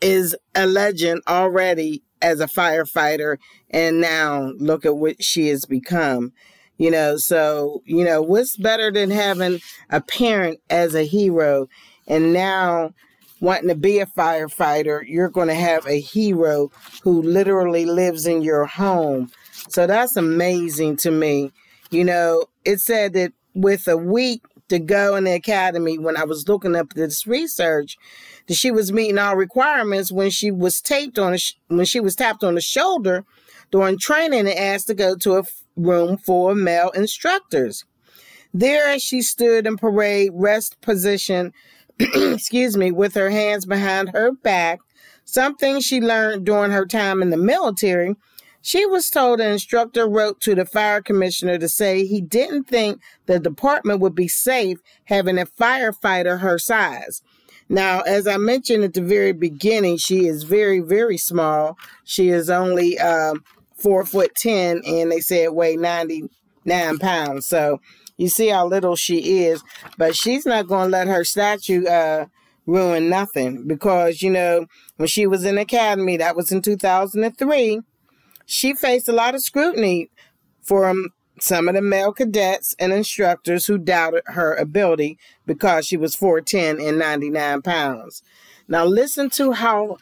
is 0.00 0.36
a 0.54 0.66
legend 0.66 1.22
already 1.26 2.03
as 2.24 2.40
a 2.40 2.46
firefighter 2.46 3.36
and 3.70 4.00
now 4.00 4.50
look 4.56 4.84
at 4.84 4.96
what 4.96 5.22
she 5.22 5.48
has 5.48 5.64
become 5.64 6.32
you 6.76 6.90
know? 6.90 7.16
So 7.16 7.82
you 7.84 8.04
know 8.04 8.22
what's 8.22 8.56
better 8.56 8.90
than 8.90 9.10
having 9.10 9.60
a 9.90 10.00
parent 10.00 10.60
as 10.70 10.94
a 10.94 11.04
hero 11.04 11.68
and 12.06 12.32
now 12.32 12.92
wanting 13.40 13.68
to 13.68 13.74
be 13.74 14.00
a 14.00 14.06
firefighter? 14.06 15.02
You're 15.06 15.30
going 15.30 15.48
to 15.48 15.54
have 15.54 15.86
a 15.86 16.00
hero 16.00 16.70
who 17.02 17.22
literally 17.22 17.84
lives 17.84 18.26
in 18.26 18.42
your 18.42 18.66
home. 18.66 19.30
So 19.68 19.86
that's 19.86 20.16
amazing 20.16 20.96
to 20.98 21.10
me. 21.10 21.52
You 21.90 22.04
know 22.04 22.46
it 22.64 22.80
said 22.80 23.12
that 23.12 23.32
with 23.54 23.86
a 23.86 23.96
week 23.96 24.42
to 24.68 24.78
go 24.78 25.14
in 25.16 25.24
the 25.24 25.34
academy 25.34 25.98
when 25.98 26.16
I 26.16 26.24
was 26.24 26.48
looking 26.48 26.74
up 26.74 26.94
this 26.94 27.26
research 27.26 27.96
that 28.46 28.54
she 28.54 28.70
was 28.70 28.92
meeting 28.92 29.18
all 29.18 29.36
requirements 29.36 30.12
when 30.12 30.30
she 30.30 30.50
was 30.50 30.80
taped 30.80 31.18
on 31.18 31.36
sh- 31.36 31.54
when 31.68 31.84
she 31.84 32.00
was 32.00 32.14
tapped 32.14 32.44
on 32.44 32.54
the 32.54 32.60
shoulder 32.60 33.24
during 33.70 33.98
training 33.98 34.40
and 34.40 34.58
asked 34.58 34.86
to 34.88 34.94
go 34.94 35.16
to 35.16 35.36
a 35.36 35.42
room 35.76 36.16
for 36.16 36.54
male 36.54 36.90
instructors. 36.90 37.84
There 38.52 38.98
she 38.98 39.22
stood 39.22 39.66
in 39.66 39.76
parade 39.76 40.30
rest 40.34 40.80
position, 40.80 41.52
excuse 41.98 42.76
me, 42.76 42.92
with 42.92 43.14
her 43.14 43.30
hands 43.30 43.66
behind 43.66 44.10
her 44.10 44.30
back, 44.32 44.80
something 45.24 45.80
she 45.80 46.00
learned 46.00 46.46
during 46.46 46.70
her 46.70 46.86
time 46.86 47.20
in 47.22 47.30
the 47.30 47.36
military 47.36 48.14
she 48.66 48.86
was 48.86 49.10
told 49.10 49.42
an 49.42 49.52
instructor 49.52 50.08
wrote 50.08 50.40
to 50.40 50.54
the 50.54 50.64
fire 50.64 51.02
commissioner 51.02 51.58
to 51.58 51.68
say 51.68 52.06
he 52.06 52.22
didn't 52.22 52.64
think 52.64 52.98
the 53.26 53.38
department 53.38 54.00
would 54.00 54.14
be 54.14 54.26
safe 54.26 54.78
having 55.04 55.36
a 55.36 55.44
firefighter 55.44 56.40
her 56.40 56.58
size. 56.58 57.20
Now, 57.68 58.00
as 58.02 58.26
I 58.26 58.36
mentioned 58.36 58.84
at 58.84 58.94
the 58.94 59.02
very 59.02 59.32
beginning, 59.32 59.96
she 59.96 60.26
is 60.26 60.44
very, 60.44 60.80
very 60.80 61.16
small. 61.16 61.78
She 62.04 62.28
is 62.28 62.50
only 62.50 62.98
uh, 62.98 63.34
four 63.76 64.04
foot 64.04 64.34
ten, 64.36 64.82
and 64.86 65.10
they 65.10 65.20
said 65.20 65.50
weigh 65.52 65.76
ninety 65.76 66.24
nine 66.64 66.98
pounds. 66.98 67.46
So 67.46 67.80
you 68.16 68.28
see 68.28 68.48
how 68.48 68.66
little 68.66 68.96
she 68.96 69.44
is, 69.44 69.62
but 69.98 70.14
she's 70.14 70.46
not 70.46 70.68
going 70.68 70.90
to 70.90 70.96
let 70.96 71.08
her 71.08 71.24
statue 71.24 71.86
uh, 71.86 72.26
ruin 72.66 73.08
nothing 73.08 73.66
because 73.66 74.22
you 74.22 74.30
know 74.30 74.66
when 74.96 75.08
she 75.08 75.26
was 75.26 75.44
in 75.44 75.58
academy, 75.58 76.16
that 76.18 76.36
was 76.36 76.52
in 76.52 76.62
two 76.62 76.76
thousand 76.76 77.24
and 77.24 77.36
three 77.36 77.80
she 78.46 78.74
faced 78.74 79.08
a 79.08 79.12
lot 79.12 79.34
of 79.34 79.42
scrutiny 79.42 80.10
from 80.62 81.08
some 81.40 81.68
of 81.68 81.74
the 81.74 81.82
male 81.82 82.12
cadets 82.12 82.74
and 82.78 82.92
instructors 82.92 83.66
who 83.66 83.78
doubted 83.78 84.22
her 84.26 84.54
ability 84.54 85.18
because 85.46 85.86
she 85.86 85.96
was 85.96 86.16
4'10 86.16 86.86
and 86.86 86.98
99 86.98 87.62
pounds. 87.62 88.22
Now, 88.68 88.84
listen 88.84 89.30
to 89.30 89.52
how 89.52 89.98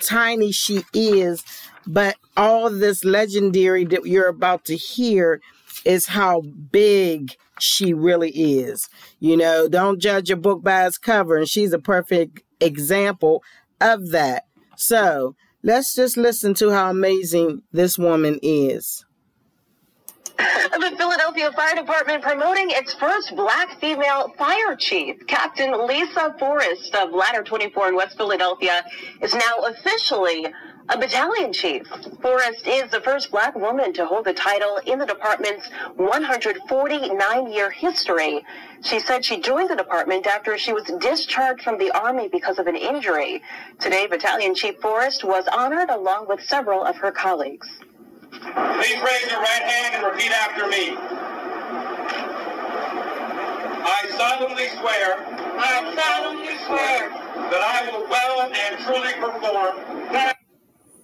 tiny 0.00 0.52
she 0.52 0.84
is, 0.92 1.44
but 1.86 2.16
all 2.36 2.70
this 2.70 3.04
legendary 3.04 3.84
that 3.86 4.06
you're 4.06 4.28
about 4.28 4.64
to 4.66 4.76
hear 4.76 5.40
is 5.84 6.06
how 6.06 6.40
big 6.40 7.36
she 7.58 7.92
really 7.92 8.30
is. 8.30 8.88
You 9.20 9.36
know, 9.36 9.68
don't 9.68 10.00
judge 10.00 10.30
a 10.30 10.36
book 10.36 10.62
by 10.62 10.86
its 10.86 10.98
cover, 10.98 11.36
and 11.36 11.48
she's 11.48 11.72
a 11.72 11.78
perfect 11.78 12.40
example 12.60 13.42
of 13.80 14.10
that. 14.10 14.46
So, 14.76 15.36
Let's 15.64 15.94
just 15.94 16.16
listen 16.16 16.54
to 16.54 16.70
how 16.70 16.90
amazing 16.90 17.62
this 17.70 17.96
woman 17.96 18.40
is. 18.42 19.04
The 20.72 20.96
Philadelphia 20.96 21.52
Fire 21.52 21.74
Department 21.74 22.22
promoting 22.22 22.70
its 22.70 22.94
first 22.94 23.36
black 23.36 23.78
female 23.80 24.32
fire 24.38 24.74
chief. 24.76 25.26
Captain 25.26 25.86
Lisa 25.86 26.34
Forrest 26.38 26.94
of 26.94 27.12
Ladder 27.12 27.42
24 27.42 27.88
in 27.88 27.96
West 27.96 28.16
Philadelphia 28.16 28.84
is 29.20 29.34
now 29.34 29.64
officially 29.66 30.46
a 30.88 30.98
battalion 30.98 31.52
chief. 31.52 31.86
Forrest 32.20 32.66
is 32.66 32.90
the 32.90 33.00
first 33.00 33.30
black 33.30 33.54
woman 33.54 33.92
to 33.92 34.04
hold 34.04 34.24
the 34.24 34.32
title 34.32 34.78
in 34.86 34.98
the 34.98 35.06
department's 35.06 35.68
149 35.96 37.52
year 37.52 37.70
history. 37.70 38.44
She 38.82 38.98
said 38.98 39.24
she 39.24 39.40
joined 39.40 39.70
the 39.70 39.76
department 39.76 40.26
after 40.26 40.58
she 40.58 40.72
was 40.72 40.84
discharged 40.98 41.62
from 41.62 41.78
the 41.78 41.90
Army 41.92 42.28
because 42.28 42.58
of 42.58 42.66
an 42.66 42.76
injury. 42.76 43.42
Today, 43.78 44.06
Battalion 44.06 44.54
Chief 44.54 44.74
Forrest 44.80 45.22
was 45.22 45.46
honored 45.46 45.90
along 45.90 46.26
with 46.28 46.42
several 46.42 46.84
of 46.84 46.96
her 46.96 47.12
colleagues. 47.12 47.68
Please 48.32 48.98
raise 49.04 49.28
your 49.30 49.40
right 49.40 49.62
hand 49.62 49.94
and 49.94 50.06
repeat 50.06 50.32
after 50.32 50.66
me. 50.66 50.96
I 53.84 54.08
solemnly 54.16 54.68
swear. 54.80 55.20
I 55.60 55.92
solemnly 55.92 56.56
swear. 56.64 57.10
That 57.52 57.60
I 57.60 57.90
will 57.92 58.08
well 58.08 58.48
and 58.48 58.78
truly 58.80 59.12
perform. 59.20 59.76
That 60.12 60.38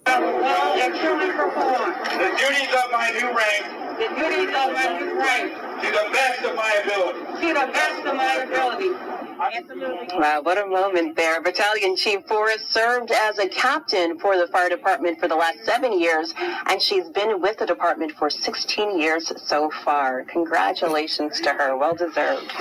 I 0.07 0.19
will 0.19 0.41
well 0.41 0.73
and 0.81 0.95
truly 0.97 1.29
perform. 1.29 1.93
The 2.17 2.33
duties 2.33 2.73
of 2.73 2.89
my 2.91 3.13
new 3.13 3.29
rank. 3.29 3.77
The 4.01 4.09
duties 4.17 4.49
of 4.49 4.73
my 4.73 4.97
new 4.97 5.19
rank. 5.19 5.53
To 5.53 5.87
the 5.87 6.09
best 6.11 6.43
of 6.45 6.55
my 6.55 6.81
ability. 6.83 7.19
To 7.41 7.53
the 7.53 7.71
best 7.71 8.05
of 8.07 8.15
my 8.15 8.33
ability. 8.41 9.18
Wow, 9.39 10.41
what 10.43 10.57
a 10.57 10.67
moment 10.67 11.15
there. 11.15 11.41
Battalion 11.41 11.95
Chief 11.95 12.25
Forrest 12.27 12.73
served 12.73 13.09
as 13.11 13.39
a 13.39 13.47
captain 13.47 14.19
for 14.19 14.35
the 14.37 14.47
fire 14.47 14.67
department 14.67 15.17
for 15.17 15.29
the 15.29 15.35
last 15.35 15.63
seven 15.63 15.97
years, 15.97 16.33
and 16.37 16.81
she's 16.81 17.09
been 17.09 17.41
with 17.41 17.57
the 17.57 17.65
department 17.65 18.11
for 18.19 18.29
16 18.29 18.99
years 18.99 19.31
so 19.47 19.71
far. 19.85 20.25
Congratulations 20.25 21.39
to 21.39 21.51
her. 21.51 21.77
Well 21.77 21.95
deserved. 21.95 22.51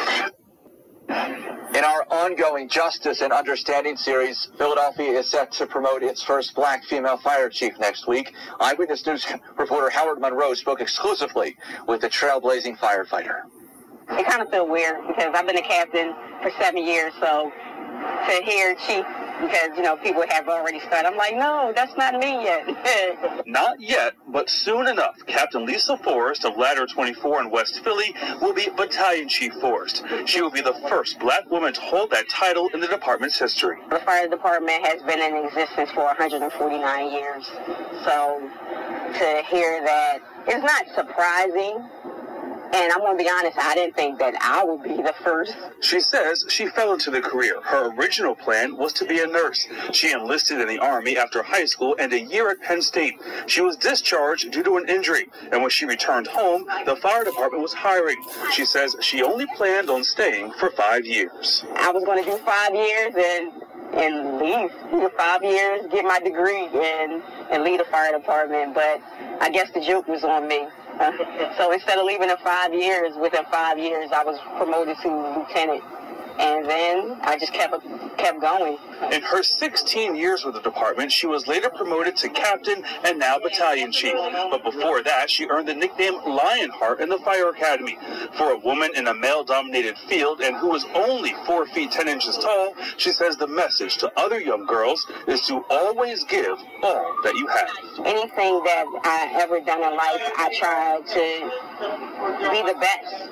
In 1.09 1.85
our 1.85 2.07
ongoing 2.11 2.69
Justice 2.69 3.23
and 3.23 3.33
Understanding 3.33 3.97
series, 3.97 4.49
Philadelphia 4.57 5.19
is 5.19 5.29
set 5.29 5.51
to 5.53 5.67
promote 5.67 6.05
its 6.05 6.23
first 6.23 6.55
black 6.55 6.85
female 6.85 7.17
fire 7.17 7.49
chief 7.49 7.77
next 7.81 8.07
week. 8.07 8.33
Eyewitness 8.61 9.05
News 9.05 9.27
reporter 9.57 9.91
Howard 9.91 10.21
Monroe 10.21 10.55
spoke 10.55 10.81
exclusively 10.81 11.57
with 11.88 12.03
the 12.03 12.09
trailblazing 12.09 12.79
firefighter 12.79 13.43
it 14.11 14.27
kind 14.27 14.42
of 14.42 14.51
feel 14.51 14.68
weird 14.68 15.07
because 15.07 15.35
I've 15.35 15.47
been 15.47 15.59
a 15.59 15.62
captain 15.62 16.14
for 16.42 16.51
seven 16.59 16.85
years, 16.85 17.12
so 17.21 17.53
to 18.27 18.42
hear 18.44 18.75
chief 18.87 19.05
because 19.40 19.71
you 19.77 19.83
know 19.83 19.97
people 19.97 20.25
have 20.29 20.49
already 20.49 20.81
started. 20.81 21.09
I'm 21.09 21.16
like, 21.16 21.35
no, 21.35 21.73
that's 21.75 21.97
not 21.97 22.14
me 22.14 22.42
yet. 22.44 23.47
not 23.47 23.81
yet, 23.81 24.14
but 24.29 24.51
soon 24.51 24.88
enough, 24.88 25.16
Captain 25.27 25.64
Lisa 25.64 25.97
Forrest 25.99 26.44
of 26.44 26.57
Ladder 26.57 26.87
24 26.87 27.42
in 27.42 27.51
West 27.51 27.83
Philly 27.85 28.14
will 28.40 28.53
be 28.53 28.68
Battalion 28.77 29.29
Chief 29.29 29.53
Forrest. 29.55 30.05
She 30.27 30.42
will 30.42 30.51
be 30.51 30.61
the 30.61 30.75
first 30.88 31.18
black 31.18 31.49
woman 31.51 31.73
to 31.73 31.81
hold 31.81 32.11
that 32.11 32.29
title 32.29 32.68
in 32.75 32.81
the 32.81 32.88
department's 32.88 33.38
history. 33.38 33.79
The 33.90 34.01
fire 34.01 34.29
department 34.29 34.85
has 34.85 35.03
been 35.03 35.21
in 35.21 35.44
existence 35.47 35.90
for 35.90 36.05
149 36.05 37.12
years, 37.12 37.47
so 38.05 38.51
to 39.18 39.42
hear 39.49 39.83
that 39.85 40.18
is 40.49 40.62
not 40.62 40.87
surprising 40.94 41.85
and 42.72 42.92
I'm 42.92 43.00
going 43.00 43.16
to 43.16 43.24
be 43.24 43.31
honest, 43.31 43.57
I 43.59 43.74
didn't 43.74 43.96
think 43.96 44.18
that 44.18 44.35
I 44.40 44.64
would 44.64 44.83
be 44.83 44.96
the 44.96 45.14
first. 45.24 45.57
She 45.81 46.00
says 46.00 46.44
she 46.48 46.66
fell 46.66 46.92
into 46.92 47.11
the 47.11 47.20
career. 47.20 47.61
Her 47.62 47.94
original 47.94 48.35
plan 48.35 48.76
was 48.76 48.92
to 48.94 49.07
be 49.07 49.20
a 49.20 49.26
nurse. 49.26 49.66
She 49.92 50.12
enlisted 50.12 50.61
in 50.61 50.68
the 50.68 50.78
Army 50.78 51.16
after 51.16 51.42
high 51.42 51.64
school 51.64 51.96
and 51.98 52.12
a 52.12 52.20
year 52.20 52.50
at 52.50 52.61
Penn 52.61 52.83
State. 52.83 53.14
She 53.46 53.61
was 53.61 53.76
discharged 53.76 54.50
due 54.50 54.62
to 54.62 54.76
an 54.76 54.88
injury, 54.88 55.28
and 55.50 55.62
when 55.62 55.70
she 55.70 55.87
returned 55.87 56.26
home, 56.26 56.66
the 56.85 56.96
fire 56.96 57.24
department 57.24 57.62
was 57.62 57.72
hiring. 57.72 58.22
She 58.52 58.64
says 58.64 58.96
she 59.00 59.22
only 59.22 59.46
planned 59.57 59.90
on 59.90 60.04
staying 60.04 60.52
for 60.52 60.70
five 60.70 61.07
years. 61.07 61.64
I 61.76 61.90
was 61.90 62.04
going 62.04 62.22
to 62.22 62.31
do 62.31 62.37
five 62.38 62.74
years 62.74 63.14
and 63.16 63.52
and 63.94 64.38
leave 64.38 64.70
for 64.90 65.11
five 65.16 65.42
years, 65.42 65.87
get 65.90 66.04
my 66.04 66.20
degree, 66.20 66.66
and 66.66 67.22
and 67.50 67.62
lead 67.64 67.81
the 67.81 67.85
fire 67.85 68.12
department. 68.12 68.74
But 68.74 69.00
I 69.40 69.50
guess 69.50 69.70
the 69.70 69.81
joke 69.81 70.09
was 70.09 70.24
on 70.24 70.46
me. 70.46 70.66
so 71.57 71.73
instead 71.73 71.99
of 71.99 72.05
leaving 72.05 72.29
in 72.31 72.37
five 72.39 72.75
years, 72.75 73.15
within 73.21 73.45
five 73.51 73.79
years, 73.79 74.11
I 74.13 74.25
was 74.25 74.39
promoted 74.59 74.97
to 75.03 75.09
lieutenant 75.09 75.83
and 76.38 76.68
then 76.68 77.18
I 77.22 77.37
just 77.38 77.53
kept 77.53 77.74
kept 78.16 78.40
going. 78.40 78.79
In 79.12 79.22
her 79.22 79.42
16 79.42 80.16
years 80.16 80.44
with 80.44 80.55
the 80.55 80.61
department, 80.61 81.12
she 81.12 81.27
was 81.27 81.46
later 81.46 81.70
promoted 81.70 82.16
to 82.16 82.29
captain 82.29 82.83
and 83.05 83.18
now 83.18 83.38
battalion 83.38 83.92
chief. 83.92 84.14
But 84.51 84.64
before 84.64 85.03
that, 85.03 85.31
she 85.31 85.46
earned 85.46 85.68
the 85.68 85.74
nickname 85.74 86.14
Lionheart 86.27 87.01
in 87.01 87.09
the 87.09 87.18
Fire 87.18 87.51
Academy. 87.51 87.98
For 88.37 88.53
a 88.53 88.59
woman 88.59 88.90
in 88.96 89.07
a 89.07 89.14
male-dominated 89.14 89.96
field 90.09 90.40
and 90.40 90.57
who 90.57 90.68
was 90.68 90.85
only 90.94 91.35
4 91.46 91.66
feet 91.66 91.90
10 91.92 92.09
inches 92.09 92.37
tall, 92.38 92.74
she 92.96 93.12
says 93.12 93.37
the 93.37 93.46
message 93.46 93.96
to 93.98 94.12
other 94.16 94.40
young 94.40 94.66
girls 94.66 95.07
is 95.27 95.40
to 95.42 95.64
always 95.70 96.24
give 96.24 96.59
all 96.83 97.16
that 97.24 97.35
you 97.35 97.46
have. 97.46 97.70
Anything 98.05 98.62
that 98.64 98.87
I 99.05 99.31
ever 99.40 99.61
done 99.61 99.83
in 99.83 99.96
life, 99.96 100.33
I 100.37 100.51
try 100.59 101.01
to 101.01 102.51
be 102.51 102.62
the 102.72 102.79
best. 102.79 103.31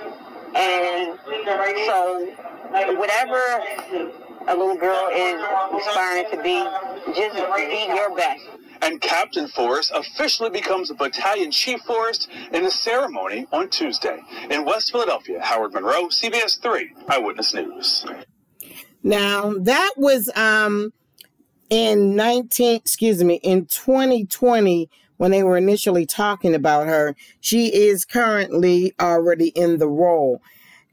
And 0.55 1.19
so 1.87 2.33
whatever 2.97 3.41
a 4.49 4.57
little 4.57 4.77
girl 4.77 5.09
is 5.13 5.41
aspiring 5.81 6.27
to 6.31 6.43
be, 6.43 6.63
just 7.15 7.37
be 7.57 7.87
your 7.89 8.15
best. 8.15 8.45
And 8.83 9.01
Captain 9.01 9.49
Forrest 9.49 9.91
officially 9.95 10.51
becomes 10.51 10.91
a 10.91 10.95
battalion 10.95 11.51
chief 11.51 11.81
Forrest 11.83 12.29
in 12.53 12.63
the 12.63 12.71
ceremony 12.71 13.47
on 13.53 13.71
Tuesday. 13.71 14.19
In 14.51 14.65
West 14.65 14.93
Philadelphia, 14.93 15.41
Howard 15.43 15.73
Monroe, 15.73 16.09
CBS 16.09 16.61
3 16.61 16.93
Eyewitness 17.09 17.55
News. 17.55 18.07
Now, 19.03 19.55
that 19.61 19.93
was 19.97 20.31
um 20.37 20.93
in 21.71 22.15
19, 22.15 22.77
excuse 22.77 23.25
me, 23.25 23.41
in 23.43 23.67
2020 23.67 24.89
when 25.17 25.31
they 25.31 25.43
were 25.43 25.57
initially 25.57 26.07
talking 26.07 26.55
about 26.55 26.87
her. 26.87 27.17
She 27.41 27.75
is 27.75 28.05
currently 28.05 28.93
already 29.01 29.49
in 29.49 29.79
the 29.79 29.89
role. 29.89 30.43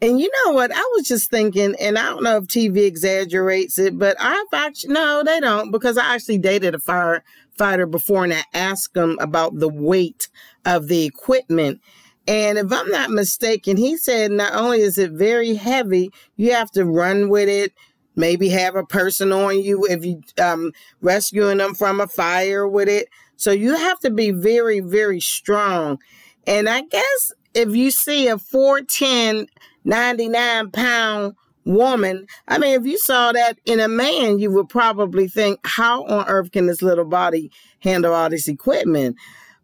And 0.04 0.20
you 0.20 0.30
know 0.44 0.52
what? 0.52 0.70
I 0.76 0.84
was 0.96 1.08
just 1.08 1.30
thinking, 1.30 1.76
and 1.80 1.98
I 1.98 2.10
don't 2.10 2.24
know 2.24 2.36
if 2.36 2.44
TV 2.44 2.86
exaggerates 2.86 3.80
it, 3.80 3.98
but 3.98 4.18
I've 4.20 4.48
actually, 4.52 4.94
no, 4.94 5.24
they 5.24 5.39
don't, 5.39 5.72
because 5.72 5.98
I 5.98 6.13
actually 6.13 6.39
dated 6.39 6.76
a 6.76 6.78
firefighter 6.78 7.89
before 7.89 8.26
and 8.26 8.34
I 8.34 8.44
asked 8.54 8.98
him 8.98 9.18
about 9.22 9.60
the 9.60 9.70
weight 9.70 10.28
of 10.66 10.89
the 10.89 11.06
equipment. 11.06 11.80
And 12.28 12.58
if 12.58 12.70
I'm 12.70 12.89
not 12.89 13.12
mistaken, 13.12 13.78
he 13.78 13.96
said 13.96 14.32
not 14.32 14.54
only 14.54 14.82
is 14.82 14.98
it 14.98 15.12
very 15.12 15.54
heavy, 15.54 16.12
you 16.36 16.52
have 16.52 16.72
to 16.72 16.84
run 16.84 17.30
with 17.30 17.48
it, 17.48 17.72
maybe 18.18 18.50
have 18.50 18.76
a 18.76 18.84
person 18.84 19.32
on 19.32 19.62
you 19.62 19.86
if 19.86 20.04
you 20.04 20.22
um 20.38 20.74
rescuing 21.00 21.60
them 21.60 21.76
from 21.76 22.02
a 22.02 22.08
fire 22.08 22.68
with 22.68 22.89
it. 22.89 23.08
So 23.38 23.52
you 23.52 23.78
have 23.78 24.00
to 24.02 24.10
be 24.10 24.32
very, 24.32 24.82
very 24.82 25.22
strong. 25.22 26.00
And 26.46 26.68
I 26.68 26.82
guess 26.82 27.32
if 27.54 27.74
you 27.74 27.89
see 27.89 28.28
a 28.28 28.38
410 28.38 29.48
99 29.86 30.72
pound 30.72 31.36
woman. 31.65 32.28
I 32.48 32.58
mean, 32.58 32.80
if 32.80 32.86
you 32.86 32.98
saw 32.98 33.32
that 33.32 33.58
in 33.65 33.80
a 33.80 33.88
man, 33.88 34.39
you 34.39 34.52
would 34.52 34.69
probably 34.69 35.28
think, 35.28 35.60
how 35.63 36.04
on 36.06 36.28
earth 36.28 36.52
can 36.52 36.67
this 36.67 36.82
little 36.82 37.06
body 37.06 37.52
handle 37.80 38.13
all 38.13 38.30
this 38.30 38.48
equipment? 38.48 39.17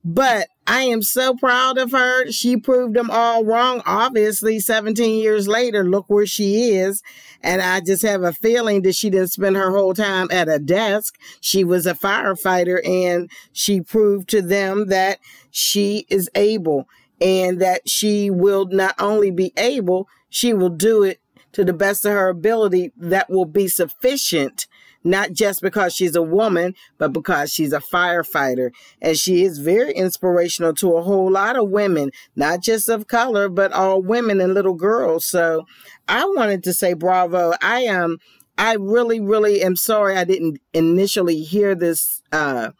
But 0.04 0.48
I 0.66 0.84
am 0.84 1.02
so 1.02 1.36
proud 1.36 1.78
of 1.78 1.92
her. 1.92 2.32
She 2.32 2.56
proved 2.56 2.96
them 2.96 3.10
all 3.12 3.44
wrong. 3.44 3.82
Obviously, 3.86 4.60
17 4.60 5.20
years 5.20 5.48
later, 5.48 5.84
look 5.84 6.06
where 6.08 6.26
she 6.26 6.72
is. 6.72 7.04
And 7.42 7.62
I 7.62 7.82
just 7.82 8.04
have 8.04 8.24
a 8.24 8.32
feeling 8.32 8.84
that 8.84 8.96
she 8.96 9.10
didn't 9.10 9.32
spend 9.32 9.58
her 9.58 9.72
whole 9.72 9.94
time 9.94 10.28
at 10.32 10.48
a 10.48 10.58
desk. 10.58 11.18
She 11.42 11.66
was 11.66 11.86
a 11.86 11.94
firefighter 11.94 12.86
and 12.88 13.30
she 13.52 13.82
proved 13.82 14.30
to 14.30 14.42
them 14.42 14.88
that 14.88 15.20
she 15.52 16.06
is 16.08 16.30
able 16.34 16.88
and 17.22 17.62
that 17.62 17.88
she 17.88 18.30
will 18.30 18.66
not 18.66 18.96
only 19.00 19.32
be 19.32 19.54
able, 19.58 20.08
she 20.30 20.54
will 20.54 20.70
do 20.70 21.04
it 21.04 21.20
to 21.54 21.66
the 21.66 21.74
best 21.74 22.06
of 22.06 22.12
her 22.14 22.30
ability 22.30 22.92
that 22.96 23.30
will 23.30 23.46
be 23.46 23.68
sufficient, 23.68 24.68
not 25.04 25.32
just 25.34 25.62
because 25.62 25.94
she's 25.94 26.16
a 26.16 26.22
woman, 26.22 26.76
but 26.98 27.12
because 27.12 27.52
she's 27.52 27.74
a 27.74 27.80
firefighter. 27.80 28.70
And 29.02 29.18
she 29.18 29.44
is 29.44 29.58
very 29.58 29.92
inspirational 29.94 30.74
to 30.76 30.96
a 30.96 31.02
whole 31.02 31.32
lot 31.32 31.56
of 31.56 31.70
women, 31.70 32.12
not 32.36 32.62
just 32.62 32.90
of 32.90 33.08
color, 33.08 33.50
but 33.50 33.72
all 33.72 34.02
women 34.02 34.40
and 34.40 34.54
little 34.54 34.76
girls. 34.76 35.26
So 35.26 35.66
I 36.08 36.26
wanted 36.26 36.64
to 36.66 36.74
say 36.74 36.94
bravo. 36.94 37.54
I 37.62 37.82
am, 37.82 38.18
I 38.58 38.76
really, 38.76 39.20
really 39.20 39.64
am 39.64 39.76
sorry 39.76 40.18
I 40.18 40.26
didn't 40.26 40.60
initially 40.74 41.42
hear 41.42 41.76
this, 41.76 42.22
uh, 42.32 42.72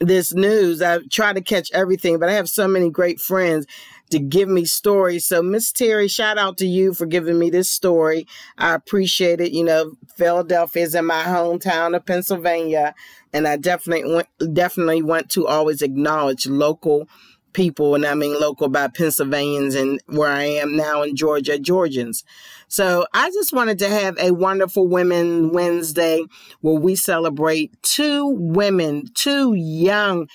this 0.00 0.32
news. 0.32 0.82
I 0.82 0.98
try 1.10 1.32
to 1.32 1.40
catch 1.40 1.70
everything, 1.72 2.18
but 2.18 2.28
I 2.28 2.32
have 2.32 2.48
so 2.48 2.66
many 2.66 2.90
great 2.90 3.20
friends 3.20 3.66
to 4.10 4.18
give 4.18 4.48
me 4.48 4.64
stories. 4.64 5.24
So, 5.26 5.42
Miss 5.42 5.70
Terry, 5.70 6.08
shout 6.08 6.38
out 6.38 6.58
to 6.58 6.66
you 6.66 6.94
for 6.94 7.06
giving 7.06 7.38
me 7.38 7.50
this 7.50 7.70
story. 7.70 8.26
I 8.58 8.74
appreciate 8.74 9.40
it. 9.40 9.52
You 9.52 9.64
know, 9.64 9.92
Philadelphia 10.16 10.82
is 10.82 10.94
in 10.94 11.04
my 11.04 11.22
hometown 11.22 11.94
of 11.94 12.06
Pennsylvania, 12.06 12.94
and 13.32 13.46
I 13.46 13.56
definitely 13.56 14.24
definitely 14.52 15.02
want 15.02 15.30
to 15.30 15.46
always 15.46 15.82
acknowledge 15.82 16.46
local 16.46 17.08
people, 17.52 17.94
and 17.94 18.04
I 18.04 18.14
mean 18.14 18.38
local 18.38 18.68
by 18.68 18.88
Pennsylvanians 18.88 19.74
and 19.74 20.00
where 20.06 20.30
I 20.30 20.44
am 20.44 20.76
now 20.76 21.02
in 21.02 21.16
Georgia, 21.16 21.58
Georgians. 21.58 22.24
So 22.68 23.06
I 23.12 23.30
just 23.30 23.52
wanted 23.52 23.78
to 23.80 23.88
have 23.88 24.16
a 24.18 24.32
wonderful 24.32 24.86
Women 24.86 25.50
Wednesday 25.52 26.24
where 26.60 26.74
we 26.74 26.94
celebrate 26.94 27.80
two 27.82 28.26
women, 28.26 29.06
two 29.14 29.54
young 29.54 30.28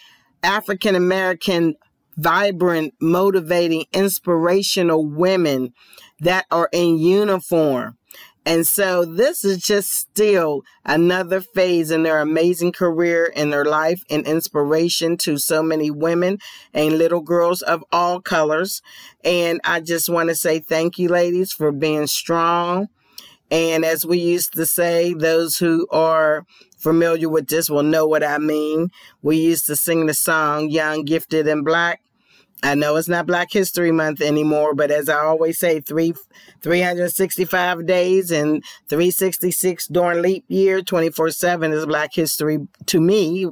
African 0.44 0.96
American, 0.96 1.76
vibrant, 2.18 2.94
motivating, 3.02 3.86
inspirational 3.94 5.06
women 5.06 5.74
that 6.20 6.46
are 6.52 6.70
in 6.72 6.98
uniform 6.98 7.98
And 8.46 8.68
so 8.68 9.06
this 9.06 9.44
is 9.44 9.58
just 9.58 9.92
still 9.92 10.62
another 10.86 11.42
phase 11.42 11.90
in 11.90 12.04
their 12.04 12.20
amazing 12.20 12.74
career 12.74 13.26
in 13.26 13.50
their 13.50 13.66
life 13.66 14.04
and 14.10 14.26
inspiration 14.28 15.18
to 15.18 15.40
so 15.40 15.64
many 15.64 15.90
women 15.90 16.38
and 16.74 16.98
little 16.98 17.22
girls 17.22 17.64
of 17.64 17.84
all 17.92 18.22
colors. 18.22 18.84
And 19.24 19.60
I 19.64 19.80
just 19.80 20.10
want 20.10 20.30
to 20.30 20.36
say 20.36 20.60
thank 20.60 21.00
you, 21.00 21.10
ladies, 21.10 21.52
for 21.52 21.72
being 21.72 22.06
strong. 22.06 22.90
And 23.50 23.84
as 23.84 24.06
we 24.06 24.20
used 24.20 24.54
to 24.54 24.66
say, 24.66 25.14
those 25.14 25.58
who 25.58 25.88
are 25.92 26.46
familiar 26.78 27.30
with 27.30 27.48
this 27.48 27.70
will 27.70 27.84
know 27.84 28.06
what 28.06 28.24
I 28.24 28.38
mean. 28.38 28.92
We 29.24 29.38
used 29.38 29.66
to 29.68 29.76
sing 29.76 30.06
the 30.06 30.14
song 30.14 30.70
Young, 30.70 31.04
Gifted, 31.04 31.48
and 31.48 31.66
Black. 31.66 32.02
I 32.66 32.74
know 32.74 32.96
it's 32.96 33.08
not 33.08 33.28
Black 33.28 33.52
History 33.52 33.92
Month 33.92 34.22
anymore, 34.22 34.74
but 34.74 34.90
as 34.90 35.08
I 35.08 35.20
always 35.20 35.60
say, 35.60 35.82
three 35.82 36.16
365 36.62 37.86
days 37.86 38.32
and 38.32 38.64
366 38.90 39.88
during 39.88 40.24
leap 40.24 40.46
year, 40.48 40.82
24 40.82 41.30
7 41.30 41.72
is 41.72 41.86
Black 41.86 42.16
History 42.16 42.68
to 42.88 43.00
me 43.00 43.46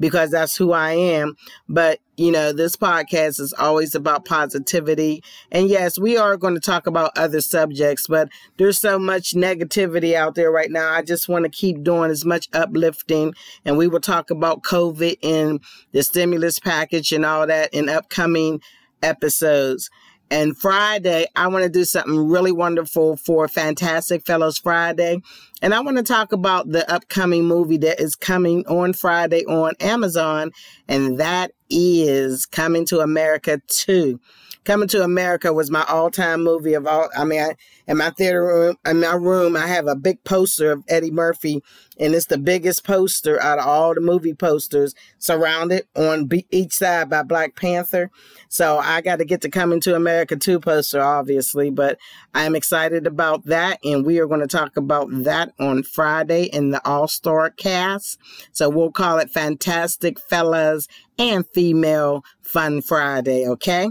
because 0.00 0.30
that's 0.30 0.56
who 0.56 0.72
I 0.72 0.92
am. 0.92 1.36
But, 1.68 2.00
you 2.16 2.30
know, 2.30 2.52
this 2.52 2.76
podcast 2.76 3.40
is 3.40 3.54
always 3.58 3.94
about 3.94 4.24
positivity. 4.24 5.22
And 5.50 5.68
yes, 5.68 5.98
we 5.98 6.16
are 6.16 6.36
going 6.36 6.54
to 6.54 6.60
talk 6.60 6.86
about 6.86 7.16
other 7.16 7.40
subjects, 7.40 8.06
but 8.06 8.28
there's 8.56 8.80
so 8.80 8.98
much 8.98 9.32
negativity 9.34 10.14
out 10.14 10.34
there 10.34 10.50
right 10.50 10.70
now. 10.70 10.92
I 10.92 11.02
just 11.02 11.28
want 11.28 11.44
to 11.44 11.50
keep 11.50 11.82
doing 11.82 12.10
as 12.10 12.24
much 12.24 12.48
uplifting. 12.52 13.34
And 13.64 13.76
we 13.76 13.88
will 13.88 14.00
talk 14.00 14.30
about 14.30 14.62
COVID 14.62 15.18
and 15.22 15.60
the 15.92 16.02
stimulus 16.02 16.58
package 16.58 17.12
and 17.12 17.24
all 17.24 17.46
that 17.46 17.72
in 17.72 17.88
upcoming 17.88 18.60
episodes. 19.02 19.90
And 20.30 20.56
Friday, 20.56 21.26
I 21.34 21.48
want 21.48 21.64
to 21.64 21.70
do 21.70 21.84
something 21.84 22.28
really 22.28 22.52
wonderful 22.52 23.16
for 23.16 23.48
Fantastic 23.48 24.26
Fellows 24.26 24.58
Friday. 24.58 25.22
And 25.62 25.74
I 25.74 25.80
want 25.80 25.96
to 25.96 26.02
talk 26.02 26.32
about 26.32 26.70
the 26.70 26.90
upcoming 26.92 27.46
movie 27.46 27.78
that 27.78 28.00
is 28.00 28.14
coming 28.14 28.66
on 28.66 28.92
Friday 28.92 29.44
on 29.46 29.72
Amazon. 29.80 30.52
And 30.86 31.18
that 31.18 31.52
is 31.70 32.46
Coming 32.46 32.84
to 32.86 33.00
America 33.00 33.60
2. 33.68 34.20
Coming 34.64 34.88
to 34.88 35.02
America 35.02 35.52
was 35.52 35.70
my 35.70 35.84
all-time 35.88 36.42
movie 36.44 36.74
of 36.74 36.86
all. 36.86 37.08
I 37.16 37.24
mean, 37.24 37.40
I, 37.40 37.54
in 37.86 37.96
my 37.96 38.10
theater 38.10 38.44
room, 38.44 38.76
in 38.84 39.00
my 39.00 39.14
room, 39.14 39.56
I 39.56 39.66
have 39.66 39.86
a 39.86 39.96
big 39.96 40.22
poster 40.24 40.72
of 40.72 40.84
Eddie 40.88 41.10
Murphy, 41.10 41.62
and 41.98 42.14
it's 42.14 42.26
the 42.26 42.36
biggest 42.36 42.84
poster 42.84 43.40
out 43.40 43.58
of 43.58 43.66
all 43.66 43.94
the 43.94 44.02
movie 44.02 44.34
posters, 44.34 44.94
surrounded 45.18 45.86
on 45.96 46.28
each 46.50 46.74
side 46.74 47.08
by 47.08 47.22
Black 47.22 47.56
Panther. 47.56 48.10
So 48.48 48.78
I 48.78 49.00
got 49.00 49.16
to 49.16 49.24
get 49.24 49.40
to 49.42 49.50
Coming 49.50 49.80
to 49.80 49.96
America 49.96 50.36
2 50.36 50.60
poster, 50.60 51.00
obviously, 51.00 51.70
but 51.70 51.98
I'm 52.34 52.54
excited 52.54 53.06
about 53.06 53.46
that, 53.46 53.78
and 53.82 54.04
we 54.04 54.18
are 54.18 54.26
going 54.26 54.40
to 54.40 54.46
talk 54.46 54.76
about 54.76 55.08
that 55.10 55.54
on 55.58 55.82
Friday 55.82 56.44
in 56.44 56.70
the 56.70 56.86
All-Star 56.86 57.50
cast. 57.50 58.18
So 58.52 58.68
we'll 58.68 58.92
call 58.92 59.18
it 59.18 59.30
Fantastic 59.30 60.20
Fellas 60.20 60.88
and 61.18 61.46
Female 61.48 62.22
Fun 62.42 62.82
Friday, 62.82 63.46
okay? 63.46 63.90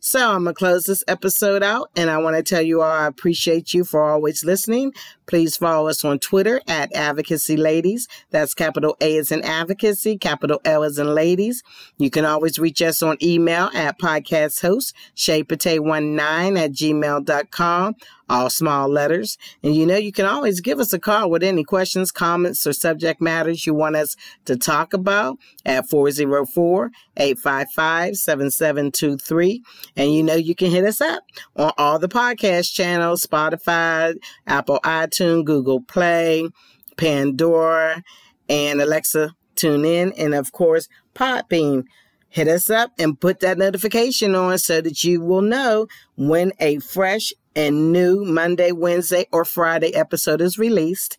So 0.00 0.32
I'm 0.32 0.44
going 0.44 0.54
to 0.54 0.58
close 0.58 0.84
this 0.84 1.04
episode 1.08 1.62
out 1.62 1.90
and 1.96 2.10
I 2.10 2.18
want 2.18 2.36
to 2.36 2.42
tell 2.42 2.62
you 2.62 2.82
all 2.82 2.90
I 2.90 3.06
appreciate 3.06 3.74
you 3.74 3.84
for 3.84 4.02
always 4.02 4.44
listening. 4.44 4.92
Please 5.26 5.56
follow 5.56 5.88
us 5.88 6.04
on 6.04 6.18
Twitter 6.18 6.60
at 6.68 6.94
Advocacy 6.94 7.56
Ladies. 7.56 8.08
That's 8.30 8.54
capital 8.54 8.96
A 9.00 9.16
is 9.16 9.32
in 9.32 9.42
advocacy, 9.42 10.18
capital 10.18 10.60
L 10.64 10.82
is 10.82 10.98
in 10.98 11.14
ladies. 11.14 11.62
You 11.98 12.10
can 12.10 12.24
always 12.24 12.58
reach 12.58 12.82
us 12.82 13.02
on 13.02 13.16
email 13.22 13.70
at 13.74 13.98
podcast 13.98 14.60
host, 14.62 14.94
shaypate19 15.16 16.58
at 16.58 16.72
gmail.com 16.72 17.96
all 18.28 18.50
small 18.50 18.88
letters. 18.88 19.38
And 19.62 19.74
you 19.74 19.86
know, 19.86 19.96
you 19.96 20.12
can 20.12 20.26
always 20.26 20.60
give 20.60 20.80
us 20.80 20.92
a 20.92 20.98
call 20.98 21.30
with 21.30 21.42
any 21.42 21.64
questions, 21.64 22.10
comments, 22.10 22.66
or 22.66 22.72
subject 22.72 23.20
matters 23.20 23.66
you 23.66 23.74
want 23.74 23.96
us 23.96 24.16
to 24.46 24.56
talk 24.56 24.92
about 24.92 25.38
at 25.64 25.88
404 25.88 26.90
855 27.16 28.16
7723. 28.16 29.62
And 29.96 30.12
you 30.12 30.22
know, 30.22 30.34
you 30.34 30.54
can 30.54 30.70
hit 30.70 30.84
us 30.84 31.00
up 31.00 31.24
on 31.56 31.72
all 31.78 31.98
the 31.98 32.08
podcast 32.08 32.72
channels 32.72 33.24
Spotify, 33.24 34.16
Apple 34.46 34.80
iTunes, 35.16 35.44
Google 35.44 35.80
Play, 35.80 36.48
Pandora, 36.96 38.02
and 38.48 38.80
Alexa 38.80 39.34
tune 39.54 39.84
in. 39.84 40.12
And 40.12 40.34
of 40.34 40.52
course, 40.52 40.88
Podbean 41.14 41.84
hit 42.28 42.48
us 42.48 42.68
up 42.70 42.92
and 42.98 43.20
put 43.20 43.40
that 43.40 43.58
notification 43.58 44.34
on 44.34 44.58
so 44.58 44.80
that 44.80 45.02
you 45.04 45.20
will 45.20 45.42
know 45.42 45.86
when 46.16 46.52
a 46.60 46.78
fresh 46.78 47.32
and 47.54 47.92
new 47.92 48.24
Monday, 48.24 48.72
Wednesday, 48.72 49.26
or 49.32 49.44
Friday 49.44 49.94
episode 49.94 50.40
is 50.40 50.58
released. 50.58 51.18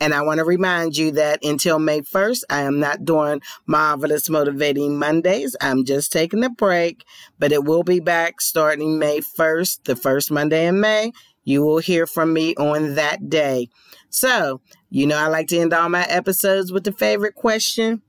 And 0.00 0.14
I 0.14 0.22
want 0.22 0.38
to 0.38 0.44
remind 0.44 0.96
you 0.96 1.10
that 1.12 1.44
until 1.44 1.80
May 1.80 2.02
1st, 2.02 2.42
I 2.50 2.60
am 2.60 2.78
not 2.78 3.04
doing 3.04 3.40
Marvelous 3.66 4.28
Motivating 4.30 4.96
Mondays. 4.96 5.56
I'm 5.60 5.84
just 5.84 6.12
taking 6.12 6.44
a 6.44 6.50
break, 6.50 7.04
but 7.38 7.50
it 7.50 7.64
will 7.64 7.82
be 7.82 7.98
back 7.98 8.40
starting 8.40 8.98
May 8.98 9.20
1st, 9.20 9.84
the 9.84 9.96
first 9.96 10.30
Monday 10.30 10.68
in 10.68 10.80
May. 10.80 11.12
You 11.48 11.62
will 11.62 11.78
hear 11.78 12.06
from 12.06 12.34
me 12.34 12.54
on 12.56 12.94
that 12.96 13.30
day. 13.30 13.70
So, 14.10 14.60
you 14.90 15.06
know, 15.06 15.16
I 15.16 15.28
like 15.28 15.46
to 15.46 15.58
end 15.58 15.72
all 15.72 15.88
my 15.88 16.04
episodes 16.04 16.70
with 16.70 16.84
the 16.84 16.92
favorite 16.92 17.36
question 17.36 18.02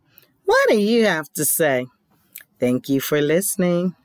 What 0.43 0.67
do 0.67 0.77
you 0.77 1.05
have 1.05 1.31
to 1.35 1.45
say? 1.45 1.87
Thank 2.59 2.89
you 2.89 2.99
for 2.99 3.21
listening. 3.21 3.95